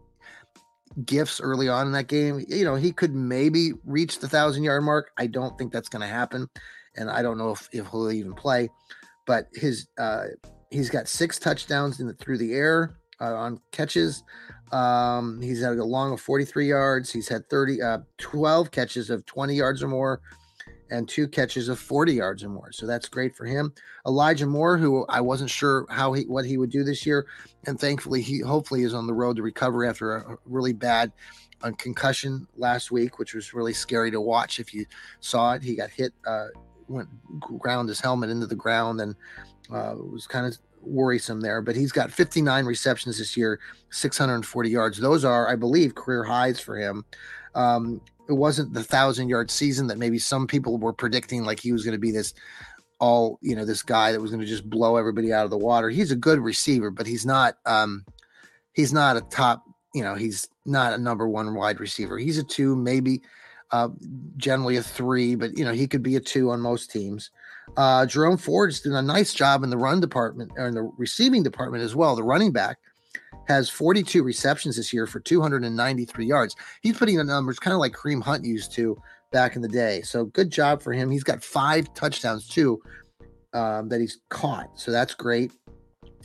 gifts 1.05 1.41
early 1.41 1.69
on 1.69 1.87
in 1.87 1.93
that 1.93 2.09
game. 2.09 2.45
You 2.49 2.65
know, 2.65 2.75
he 2.75 2.93
could 2.93 3.15
maybe 3.15 3.73
reach 3.85 4.19
the 4.19 4.29
thousand 4.29 4.65
yard 4.65 4.83
mark. 4.83 5.11
I 5.17 5.27
don't 5.27 5.57
think 5.59 5.73
that's 5.73 5.89
going 5.89 6.03
to 6.03 6.09
happen, 6.09 6.49
and 6.97 7.11
I 7.11 7.23
don't 7.23 7.39
know 7.39 7.51
if, 7.51 7.69
if 7.73 7.87
he'll 7.89 8.11
even 8.11 8.35
play. 8.35 8.69
But 9.27 9.49
his 9.55 9.89
uh, 9.99 10.25
he's 10.71 10.91
got 10.91 11.09
six 11.09 11.39
touchdowns 11.39 12.01
in 12.01 12.09
the, 12.09 12.15
through 12.15 12.39
the 12.39 12.53
air 12.53 12.97
uh, 13.21 13.35
on 13.35 13.61
catches. 13.71 14.23
Um, 14.73 15.41
he's 15.41 15.63
had 15.63 15.79
a 15.79 15.85
long 15.85 16.13
of 16.13 16.21
43 16.21 16.69
yards. 16.69 17.13
He's 17.13 17.29
had 17.29 17.49
30, 17.49 17.81
uh, 17.81 17.99
12 18.19 18.71
catches 18.71 19.09
of 19.09 19.25
20 19.25 19.55
yards 19.55 19.83
or 19.83 19.89
more 19.89 20.21
and 20.90 21.09
two 21.09 21.27
catches 21.27 21.68
of 21.68 21.79
40 21.79 22.14
yards 22.14 22.44
or 22.44 22.49
more. 22.49 22.73
So 22.73 22.87
that's 22.87 23.09
great 23.09 23.35
for 23.35 23.47
him. 23.47 23.73
Elijah 24.07 24.47
Moore, 24.47 24.77
who 24.77 25.07
I 25.09 25.20
wasn't 25.20 25.51
sure 25.51 25.87
how 25.90 26.12
he 26.12 26.25
what 26.25 26.44
he 26.44 26.59
would 26.59 26.70
do 26.70 26.85
this 26.85 27.07
year, 27.07 27.27
and 27.66 27.79
thankfully 27.79 28.20
he 28.23 28.40
hopefully 28.40 28.83
is 28.83 28.94
on 28.94 29.07
the 29.07 29.14
road 29.14 29.37
to 29.37 29.42
recovery 29.42 29.88
after 29.88 30.16
a 30.16 30.37
really 30.44 30.73
bad 30.73 31.12
uh, 31.62 31.73
concussion 31.79 32.47
last 32.57 32.90
week, 32.90 33.18
which 33.18 33.35
was 33.35 33.55
really 33.55 33.73
scary 33.73 34.11
to 34.11 34.20
watch. 34.20 34.61
If 34.61 34.75
you 34.75 34.85
saw 35.20 35.55
it, 35.55 35.62
he 35.62 35.75
got 35.75 35.90
hit, 35.90 36.12
uh, 36.27 36.49
went 36.88 37.09
ground 37.40 37.88
his 37.88 38.01
helmet 38.01 38.31
into 38.31 38.47
the 38.47 38.55
ground, 38.55 39.01
and 39.01 39.14
uh, 39.73 39.94
was 39.97 40.27
kind 40.27 40.47
of 40.47 40.59
worrisome 40.83 41.40
there. 41.40 41.62
But 41.62 41.77
he's 41.77 41.92
got 41.92 42.12
59 42.12 42.66
receptions 42.66 43.18
this 43.18 43.37
year, 43.37 43.61
640 43.90 44.70
yards. 44.70 44.99
Those 44.99 45.25
are, 45.25 45.49
I 45.49 45.57
believe, 45.57 45.94
career 45.94 46.25
highs 46.25 46.61
for 46.61 46.77
him. 46.77 47.05
Um, 47.55 48.01
it 48.29 48.33
wasn't 48.33 48.73
the 48.73 48.83
thousand 48.83 49.29
yard 49.29 49.51
season 49.51 49.87
that 49.89 49.99
maybe 49.99 50.19
some 50.19 50.47
people 50.47 50.79
were 50.79 50.93
predicting 50.93 51.45
like 51.45 51.61
he 51.61 51.73
was 51.73 51.85
going 51.85 51.93
to 51.95 52.01
be 52.01 52.11
this 52.11 52.35
all 53.01 53.39
you 53.43 53.57
know 53.57 53.65
this 53.65 53.83
guy 53.83 54.13
that 54.13 54.21
was 54.21 54.31
going 54.31 54.41
to 54.41 54.47
just 54.47 54.69
blow 54.69 54.97
everybody 54.97 55.33
out 55.33 55.45
of 55.45 55.51
the 55.51 55.59
water. 55.59 55.91
He's 55.91 56.11
a 56.11 56.17
good 56.17 56.39
receiver 56.39 56.91
but 56.91 57.07
he's 57.07 57.27
not 57.27 57.57
um 57.67 58.05
he's 58.73 58.93
not 58.93 59.17
a 59.17 59.21
top 59.23 59.65
you 59.95 60.03
know 60.03 60.15
he's 60.15 60.49
not 60.65 60.93
a 60.93 60.99
number 60.99 61.29
one 61.29 61.55
wide 61.55 61.81
receiver. 61.81 62.19
He's 62.19 62.39
a 62.39 62.45
two 62.45 62.77
maybe 62.77 63.21
uh 63.73 63.89
generally 64.37 64.77
a 64.77 64.83
three 64.83 65.35
but 65.35 65.57
you 65.59 65.65
know 65.65 65.73
he 65.73 65.87
could 65.87 66.03
be 66.03 66.17
a 66.17 66.21
two 66.21 66.51
on 66.51 66.61
most 66.61 66.91
teams. 66.91 67.31
Uh 67.77 68.07
jerome 68.07 68.39
ford's 68.39 68.81
doing 68.81 68.97
a 68.97 69.03
nice 69.03 69.35
job 69.35 69.65
in 69.65 69.71
the 69.71 69.79
run 69.79 70.01
department 70.01 70.53
or 70.57 70.69
in 70.69 70.75
the 70.75 70.91
receiving 70.97 71.43
department 71.43 71.83
as 71.83 71.97
well 71.97 72.15
the 72.15 72.23
running 72.23 72.53
back 72.53 72.79
has 73.47 73.69
42 73.69 74.23
receptions 74.23 74.77
this 74.77 74.93
year 74.93 75.07
for 75.07 75.21
293 75.21 76.27
yards. 76.27 76.57
He's 76.83 76.97
putting 76.97 77.17
the 77.17 77.25
numbers 77.25 77.59
kind 77.59 77.75
of 77.75 77.81
like 77.81 77.93
Kareem 77.93 78.23
Hunt 78.23 78.45
used 78.45 78.73
to 78.73 78.97
back 79.33 79.57
in 79.57 79.63
the 79.63 79.69
day. 79.69 80.03
So 80.03 80.27
good 80.27 80.51
job 80.51 80.83
for 80.83 80.93
him. 80.93 81.11
He's 81.11 81.25
got 81.25 81.43
five 81.43 81.93
touchdowns 81.95 82.49
too 82.49 82.81
um, 83.53 83.89
that 83.89 84.01
he's 84.01 84.21
caught. 84.29 84.79
So 84.79 84.91
that's 84.91 85.15
great. 85.15 85.53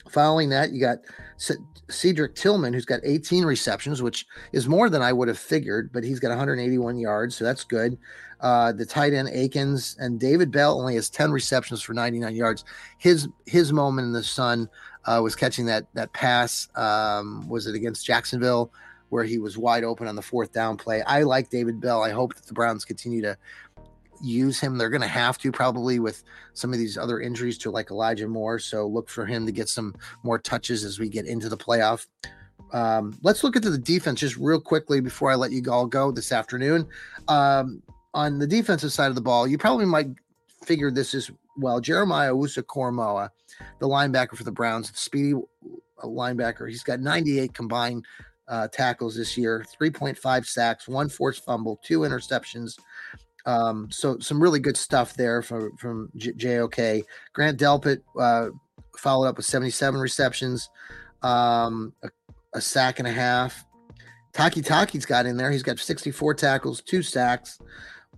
Following 0.10 0.50
that, 0.50 0.72
you 0.72 0.80
got 0.80 1.00
C- 1.38 1.56
Cedric 1.90 2.36
Tillman, 2.36 2.74
who's 2.74 2.86
got 2.86 3.00
18 3.04 3.46
receptions, 3.46 4.02
which 4.02 4.26
is 4.54 4.68
more 4.68 4.90
than 4.90 5.02
I 5.02 5.14
would 5.14 5.28
have 5.28 5.38
figured, 5.38 5.92
but 5.94 6.04
he's 6.04 6.20
got 6.20 6.30
181 6.30 6.98
yards, 6.98 7.36
so 7.36 7.44
that's 7.44 7.64
good. 7.64 7.98
Uh, 8.40 8.72
the 8.72 8.86
tight 8.86 9.14
end 9.14 9.30
Akins 9.30 9.98
and 10.00 10.20
David 10.20 10.52
Bell 10.52 10.80
only 10.80 10.96
has 10.96 11.10
10 11.10 11.32
receptions 11.32 11.82
for 11.82 11.94
99 11.94 12.34
yards. 12.36 12.64
His 12.98 13.28
his 13.46 13.74
moment 13.74 14.06
in 14.06 14.14
the 14.14 14.24
sun 14.24 14.70
uh, 15.06 15.20
was 15.22 15.36
catching 15.36 15.66
that 15.68 15.86
that 15.94 16.12
pass. 16.14 16.68
Um, 16.76 17.48
was 17.48 17.68
it 17.68 17.76
against 17.76 18.06
Jacksonville 18.06 18.72
where 19.10 19.24
he 19.24 19.40
was 19.40 19.58
wide 19.58 19.84
open 19.84 20.08
on 20.08 20.16
the 20.16 20.22
fourth 20.22 20.52
down 20.52 20.78
play? 20.78 21.02
I 21.04 21.24
like 21.24 21.50
David 21.50 21.80
Bell. 21.80 22.04
I 22.04 22.12
hope 22.12 22.36
that 22.36 22.46
the 22.46 22.54
Browns 22.54 22.86
continue 22.86 23.22
to 23.22 23.38
use 24.22 24.60
him. 24.60 24.78
They're 24.78 24.90
going 24.90 25.02
to 25.02 25.08
have 25.08 25.38
to 25.40 25.52
probably 25.52 26.00
with 26.00 26.24
some 26.54 26.74
of 26.74 26.80
these 26.80 26.98
other 26.98 27.20
injuries 27.20 27.58
to 27.60 27.72
like 27.72 27.92
Elijah 27.92 28.28
Moore. 28.28 28.60
So 28.60 28.86
look 28.88 29.10
for 29.10 29.26
him 29.26 29.46
to 29.46 29.52
get 29.52 29.70
some 29.70 29.96
more 30.24 30.38
touches 30.38 30.84
as 30.84 31.00
we 31.00 31.10
get 31.10 31.26
into 31.26 31.50
the 31.50 31.58
playoff. 31.58 32.06
Um, 32.74 33.18
let's 33.24 33.44
look 33.44 33.56
into 33.56 33.70
the 33.70 33.78
defense 33.78 34.20
just 34.20 34.38
real 34.38 34.60
quickly 34.60 35.00
before 35.00 35.32
I 35.32 35.36
let 35.36 35.52
you 35.52 35.64
all 35.72 35.88
go 35.88 36.12
this 36.12 36.32
afternoon. 36.32 36.88
Um, 37.28 37.82
on 38.14 38.40
the 38.40 38.48
defensive 38.48 38.92
side 38.92 39.08
of 39.08 39.16
the 39.16 39.22
ball, 39.22 39.48
you 39.48 39.58
probably 39.58 39.86
might 39.86 40.10
figure 40.64 40.92
this 40.92 41.14
as 41.14 41.32
well. 41.60 41.80
Jeremiah 41.80 42.34
Owusu-Koramoah 42.34 43.30
the 43.80 43.88
linebacker 43.88 44.36
for 44.36 44.43
the 44.43 44.52
Browns, 44.52 44.91
the 44.91 44.98
speedy 44.98 45.34
uh, 45.34 46.06
linebacker. 46.06 46.69
He's 46.69 46.84
got 46.84 47.00
98 47.00 47.54
combined 47.54 48.06
uh, 48.48 48.67
tackles 48.67 49.15
this 49.15 49.38
year, 49.38 49.65
3.5 49.80 50.45
sacks, 50.45 50.88
one 50.88 51.10
forced 51.10 51.45
fumble, 51.45 51.80
two 51.84 52.00
interceptions. 52.00 52.78
Um, 53.45 53.89
so 53.91 54.19
some 54.19 54.41
really 54.41 54.60
good 54.60 54.78
stuff 54.78 55.13
there 55.13 55.41
from 55.41 55.76
from 55.78 56.10
J- 56.17 56.34
JOK. 56.34 57.04
Grant 57.34 57.60
Delpit 57.60 58.02
uh, 58.19 58.50
followed 58.98 59.28
up 59.28 59.38
with 59.38 59.45
77 59.45 60.00
receptions, 60.00 60.69
um, 61.22 61.93
a, 62.04 62.10
a, 62.54 62.62
sack 62.62 63.00
and 63.00 63.08
a 63.08 63.12
half. 63.12 63.65
Takitaki's 64.34 65.06
got 65.06 65.26
in 65.26 65.38
there. 65.38 65.52
He's 65.52 65.63
got 65.63 65.80
64 65.80 66.34
tackles, 66.36 66.82
two 66.82 67.02
sacks, 67.02 67.60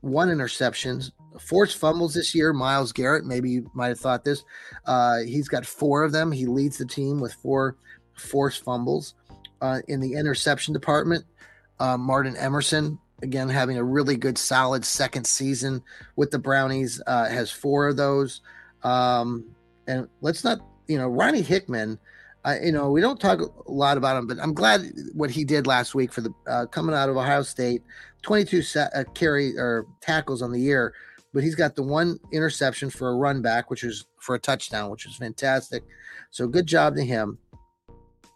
one 0.02 0.30
interceptions, 0.30 1.12
forced 1.40 1.78
fumbles 1.78 2.14
this 2.14 2.36
year. 2.36 2.54
Myles 2.54 2.92
Garrett, 2.92 3.26
maybe 3.26 3.50
you 3.50 3.72
might 3.74 3.90
have 3.90 4.00
thought 4.00 4.24
this. 4.24 4.44
Uh, 4.86 5.20
he's 5.20 5.48
got 5.48 5.66
four 5.66 6.04
of 6.04 6.12
them. 6.12 6.32
He 6.32 6.46
leads 6.46 6.78
the 6.78 6.86
team 6.86 7.20
with 7.20 7.34
four 7.34 7.78
forced 8.14 8.64
fumbles. 8.64 9.16
Uh, 9.62 9.80
in 9.88 10.00
the 10.00 10.14
interception 10.14 10.74
department, 10.74 11.24
uh, 11.80 11.96
Martin 11.96 12.36
Emerson, 12.36 12.98
again, 13.22 13.48
having 13.48 13.78
a 13.78 13.84
really 13.84 14.16
good, 14.16 14.38
solid 14.38 14.84
second 14.84 15.26
season 15.26 15.84
with 16.16 16.32
the 16.32 16.40
Brownies, 16.40 17.02
uh, 17.06 17.30
has 17.30 17.52
four 17.52 17.88
of 17.88 17.98
those. 17.98 18.42
Um, 18.84 19.46
and 19.88 20.08
let's 20.22 20.44
not, 20.44 20.60
you 20.88 20.98
know, 20.98 21.08
Ronnie 21.08 21.44
Hickman. 21.44 22.00
Uh, 22.44 22.56
you 22.64 22.72
know, 22.72 22.90
we 22.90 23.02
don't 23.02 23.20
talk 23.20 23.40
a 23.40 23.72
lot 23.72 23.98
about 23.98 24.18
him, 24.18 24.26
but 24.26 24.40
I'm 24.42 24.54
glad 24.54 24.82
what 25.14 25.30
he 25.30 25.44
did 25.44 25.68
last 25.68 25.94
week 25.94 26.12
for 26.12 26.22
the 26.22 26.34
uh, 26.48 26.66
coming 26.66 26.96
out 26.96 27.08
of 27.08 27.16
Ohio 27.16 27.44
State, 27.44 27.84
22 28.24 28.64
sa- 28.64 28.90
uh, 28.96 29.04
carry 29.14 29.56
or 29.58 29.86
tackles 30.02 30.42
on 30.42 30.52
the 30.52 30.60
year, 30.60 30.94
but 31.34 31.44
he's 31.44 31.56
got 31.56 31.76
the 31.76 31.84
one 31.84 32.20
interception 32.32 32.90
for 32.90 33.10
a 33.10 33.16
run 33.16 33.42
back, 33.42 33.70
which 33.70 33.84
is 33.84 34.06
for 34.20 34.36
a 34.36 34.40
touchdown, 34.40 34.90
which 34.90 35.06
is 35.06 35.16
fantastic. 35.16 35.84
So 36.30 36.48
good 36.48 36.68
job 36.68 36.96
to 36.96 37.04
him. 37.04 37.38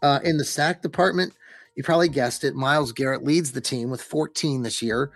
Uh, 0.02 0.20
in 0.24 0.36
the 0.36 0.44
sack 0.44 0.82
department, 0.82 1.32
you 1.74 1.82
probably 1.82 2.08
guessed 2.08 2.44
it. 2.44 2.54
Myles 2.54 2.92
Garrett 2.92 3.24
leads 3.24 3.52
the 3.52 3.60
team 3.60 3.90
with 3.90 4.02
14 4.02 4.62
this 4.62 4.82
year. 4.82 5.10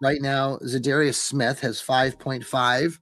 Right 0.00 0.20
now, 0.20 0.58
Za'Darius 0.58 1.16
Smith 1.16 1.60
has 1.60 1.80
5.5. 1.80 2.98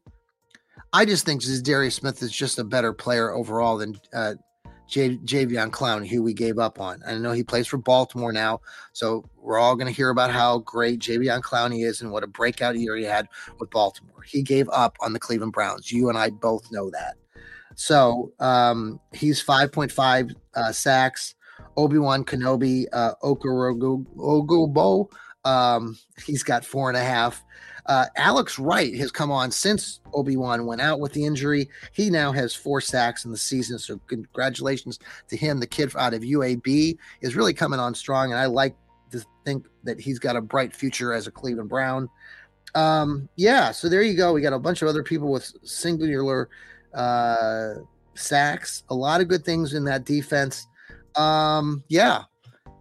I 0.92 1.04
just 1.04 1.26
think 1.26 1.42
Za'Darius 1.42 1.94
Smith 1.94 2.22
is 2.22 2.32
just 2.32 2.58
a 2.58 2.64
better 2.64 2.92
player 2.92 3.32
overall 3.32 3.78
than 3.78 3.98
uh, 4.14 4.34
J- 4.86 5.18
Jadeveon 5.18 5.70
Clowney, 5.70 6.08
who 6.08 6.22
we 6.22 6.34
gave 6.34 6.58
up 6.58 6.80
on. 6.80 7.02
I 7.06 7.14
know 7.14 7.32
he 7.32 7.42
plays 7.42 7.66
for 7.66 7.78
Baltimore 7.78 8.32
now, 8.32 8.60
so 8.92 9.24
we're 9.36 9.58
all 9.58 9.76
going 9.76 9.86
to 9.86 9.92
hear 9.92 10.10
about 10.10 10.30
how 10.30 10.58
great 10.58 11.00
Jadeveon 11.00 11.40
Clowney 11.40 11.86
is 11.86 12.00
and 12.00 12.10
what 12.10 12.24
a 12.24 12.28
breakout 12.28 12.76
year 12.76 12.96
he 12.96 13.04
had 13.04 13.28
with 13.58 13.70
Baltimore. 13.70 14.22
He 14.22 14.42
gave 14.42 14.68
up 14.70 14.96
on 15.00 15.12
the 15.12 15.20
Cleveland 15.20 15.52
Browns. 15.52 15.90
You 15.90 16.08
and 16.08 16.18
I 16.18 16.30
both 16.30 16.70
know 16.70 16.90
that. 16.90 17.14
So 17.76 18.32
um, 18.40 19.00
he's 19.12 19.42
5.5 19.42 20.34
uh, 20.54 20.72
sacks. 20.72 21.34
Obi 21.76 21.98
Wan 21.98 22.24
Kenobi, 22.24 22.86
uh, 22.92 23.14
Ogbo, 23.22 25.08
um, 25.44 25.98
he's 26.24 26.42
got 26.42 26.64
four 26.64 26.88
and 26.88 26.96
a 26.96 27.02
half. 27.02 27.42
Uh, 27.86 28.06
Alex 28.16 28.58
Wright 28.58 28.94
has 28.96 29.10
come 29.10 29.30
on 29.30 29.50
since 29.50 30.00
Obi 30.12 30.36
Wan 30.36 30.66
went 30.66 30.80
out 30.80 31.00
with 31.00 31.12
the 31.12 31.24
injury. 31.24 31.68
He 31.92 32.08
now 32.08 32.32
has 32.32 32.54
four 32.54 32.80
sacks 32.80 33.24
in 33.24 33.30
the 33.30 33.36
season. 33.36 33.78
So 33.78 34.00
congratulations 34.06 34.98
to 35.28 35.36
him. 35.36 35.60
The 35.60 35.66
kid 35.66 35.94
out 35.96 36.14
of 36.14 36.22
UAB 36.22 36.96
is 37.20 37.36
really 37.36 37.54
coming 37.54 37.80
on 37.80 37.94
strong, 37.94 38.32
and 38.32 38.40
I 38.40 38.46
like 38.46 38.74
to 39.10 39.24
think 39.44 39.66
that 39.84 40.00
he's 40.00 40.18
got 40.18 40.36
a 40.36 40.40
bright 40.40 40.74
future 40.74 41.12
as 41.12 41.26
a 41.26 41.30
Cleveland 41.30 41.68
Brown. 41.68 42.08
Um, 42.74 43.28
yeah, 43.36 43.70
so 43.70 43.88
there 43.88 44.02
you 44.02 44.16
go. 44.16 44.32
We 44.32 44.40
got 44.40 44.52
a 44.52 44.58
bunch 44.58 44.82
of 44.82 44.88
other 44.88 45.02
people 45.02 45.30
with 45.30 45.52
singular 45.62 46.48
uh, 46.94 47.74
sacks. 48.14 48.82
A 48.88 48.94
lot 48.94 49.20
of 49.20 49.28
good 49.28 49.44
things 49.44 49.74
in 49.74 49.84
that 49.84 50.04
defense. 50.04 50.66
Um, 51.16 51.84
yeah, 51.88 52.24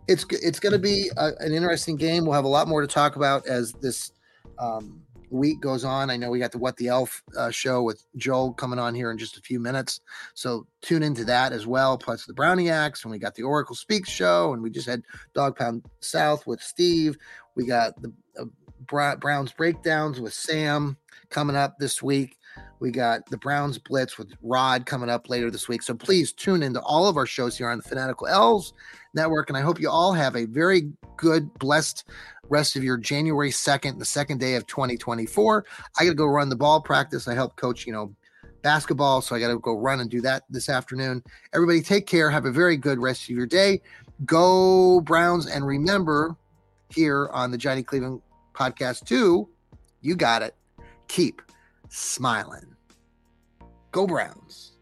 it's 0.07 0.25
it's 0.29 0.59
going 0.59 0.73
to 0.73 0.79
be 0.79 1.09
a, 1.17 1.31
an 1.39 1.53
interesting 1.53 1.95
game. 1.95 2.25
We'll 2.25 2.33
have 2.33 2.45
a 2.45 2.49
lot 2.49 2.67
more 2.67 2.81
to 2.81 2.87
talk 2.87 3.15
about 3.15 3.45
as 3.47 3.73
this 3.73 4.11
um, 4.59 5.01
week 5.29 5.59
goes 5.59 5.83
on. 5.83 6.09
I 6.09 6.17
know 6.17 6.29
we 6.29 6.39
got 6.39 6.51
the 6.51 6.59
What 6.59 6.77
the 6.77 6.87
Elf 6.87 7.23
uh, 7.37 7.51
show 7.51 7.81
with 7.81 8.05
Joel 8.15 8.53
coming 8.53 8.79
on 8.79 8.93
here 8.93 9.11
in 9.11 9.17
just 9.17 9.37
a 9.37 9.41
few 9.41 9.59
minutes. 9.59 9.99
So 10.35 10.67
tune 10.81 11.03
into 11.03 11.25
that 11.25 11.51
as 11.51 11.65
well. 11.65 11.97
Plus 11.97 12.25
the 12.25 12.33
Browniacs, 12.33 13.03
and 13.03 13.11
we 13.11 13.17
got 13.17 13.35
the 13.35 13.43
Oracle 13.43 13.75
Speaks 13.75 14.09
show, 14.09 14.53
and 14.53 14.61
we 14.61 14.69
just 14.69 14.87
had 14.87 15.01
Dog 15.33 15.57
Pound 15.57 15.85
South 15.99 16.45
with 16.45 16.61
Steve. 16.61 17.17
We 17.55 17.65
got 17.65 17.99
the 18.01 18.13
uh, 18.39 19.15
Browns 19.15 19.51
breakdowns 19.51 20.19
with 20.19 20.33
Sam 20.33 20.97
coming 21.29 21.55
up 21.55 21.79
this 21.79 22.01
week. 22.01 22.37
We 22.79 22.91
got 22.91 23.25
the 23.29 23.37
Browns 23.37 23.77
Blitz 23.77 24.17
with 24.17 24.33
Rod 24.41 24.85
coming 24.85 25.09
up 25.09 25.29
later 25.29 25.49
this 25.49 25.69
week. 25.69 25.81
So 25.81 25.93
please 25.93 26.33
tune 26.33 26.63
into 26.63 26.81
all 26.81 27.07
of 27.07 27.15
our 27.15 27.25
shows 27.25 27.57
here 27.57 27.69
on 27.69 27.77
the 27.77 27.83
Fanatical 27.83 28.27
Elves 28.27 28.73
Network. 29.13 29.49
And 29.49 29.57
I 29.57 29.61
hope 29.61 29.79
you 29.79 29.89
all 29.89 30.11
have 30.11 30.35
a 30.35 30.45
very 30.45 30.91
good, 31.15 31.53
blessed 31.59 32.03
rest 32.49 32.75
of 32.75 32.83
your 32.83 32.97
January 32.97 33.51
2nd, 33.51 33.99
the 33.99 34.05
second 34.05 34.39
day 34.39 34.55
of 34.55 34.67
2024. 34.67 35.65
I 35.97 36.03
got 36.03 36.09
to 36.09 36.15
go 36.15 36.25
run 36.25 36.49
the 36.49 36.55
ball 36.55 36.81
practice. 36.81 37.27
I 37.27 37.35
help 37.35 37.55
coach, 37.55 37.87
you 37.87 37.93
know, 37.93 38.13
basketball. 38.63 39.21
So 39.21 39.35
I 39.35 39.39
got 39.39 39.49
to 39.49 39.59
go 39.59 39.77
run 39.77 39.99
and 39.99 40.09
do 40.09 40.21
that 40.21 40.43
this 40.49 40.67
afternoon. 40.67 41.23
Everybody 41.53 41.81
take 41.81 42.07
care. 42.07 42.29
Have 42.29 42.45
a 42.45 42.51
very 42.51 42.75
good 42.75 42.99
rest 42.99 43.23
of 43.23 43.29
your 43.29 43.45
day. 43.45 43.81
Go 44.25 44.99
Browns. 45.01 45.47
And 45.47 45.65
remember 45.65 46.35
here 46.89 47.29
on 47.31 47.51
the 47.51 47.57
Johnny 47.57 47.83
Cleveland 47.83 48.21
podcast, 48.53 49.05
too, 49.05 49.47
you 50.01 50.15
got 50.15 50.41
it. 50.41 50.55
Keep 51.07 51.41
smiling. 51.93 52.75
Go 53.91 54.07
Browns. 54.07 54.77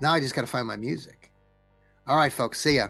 Now 0.00 0.14
I 0.14 0.20
just 0.20 0.34
got 0.34 0.40
to 0.40 0.46
find 0.46 0.66
my 0.66 0.76
music. 0.76 1.30
All 2.06 2.16
right, 2.16 2.32
folks. 2.32 2.60
See 2.60 2.76
ya. 2.76 2.88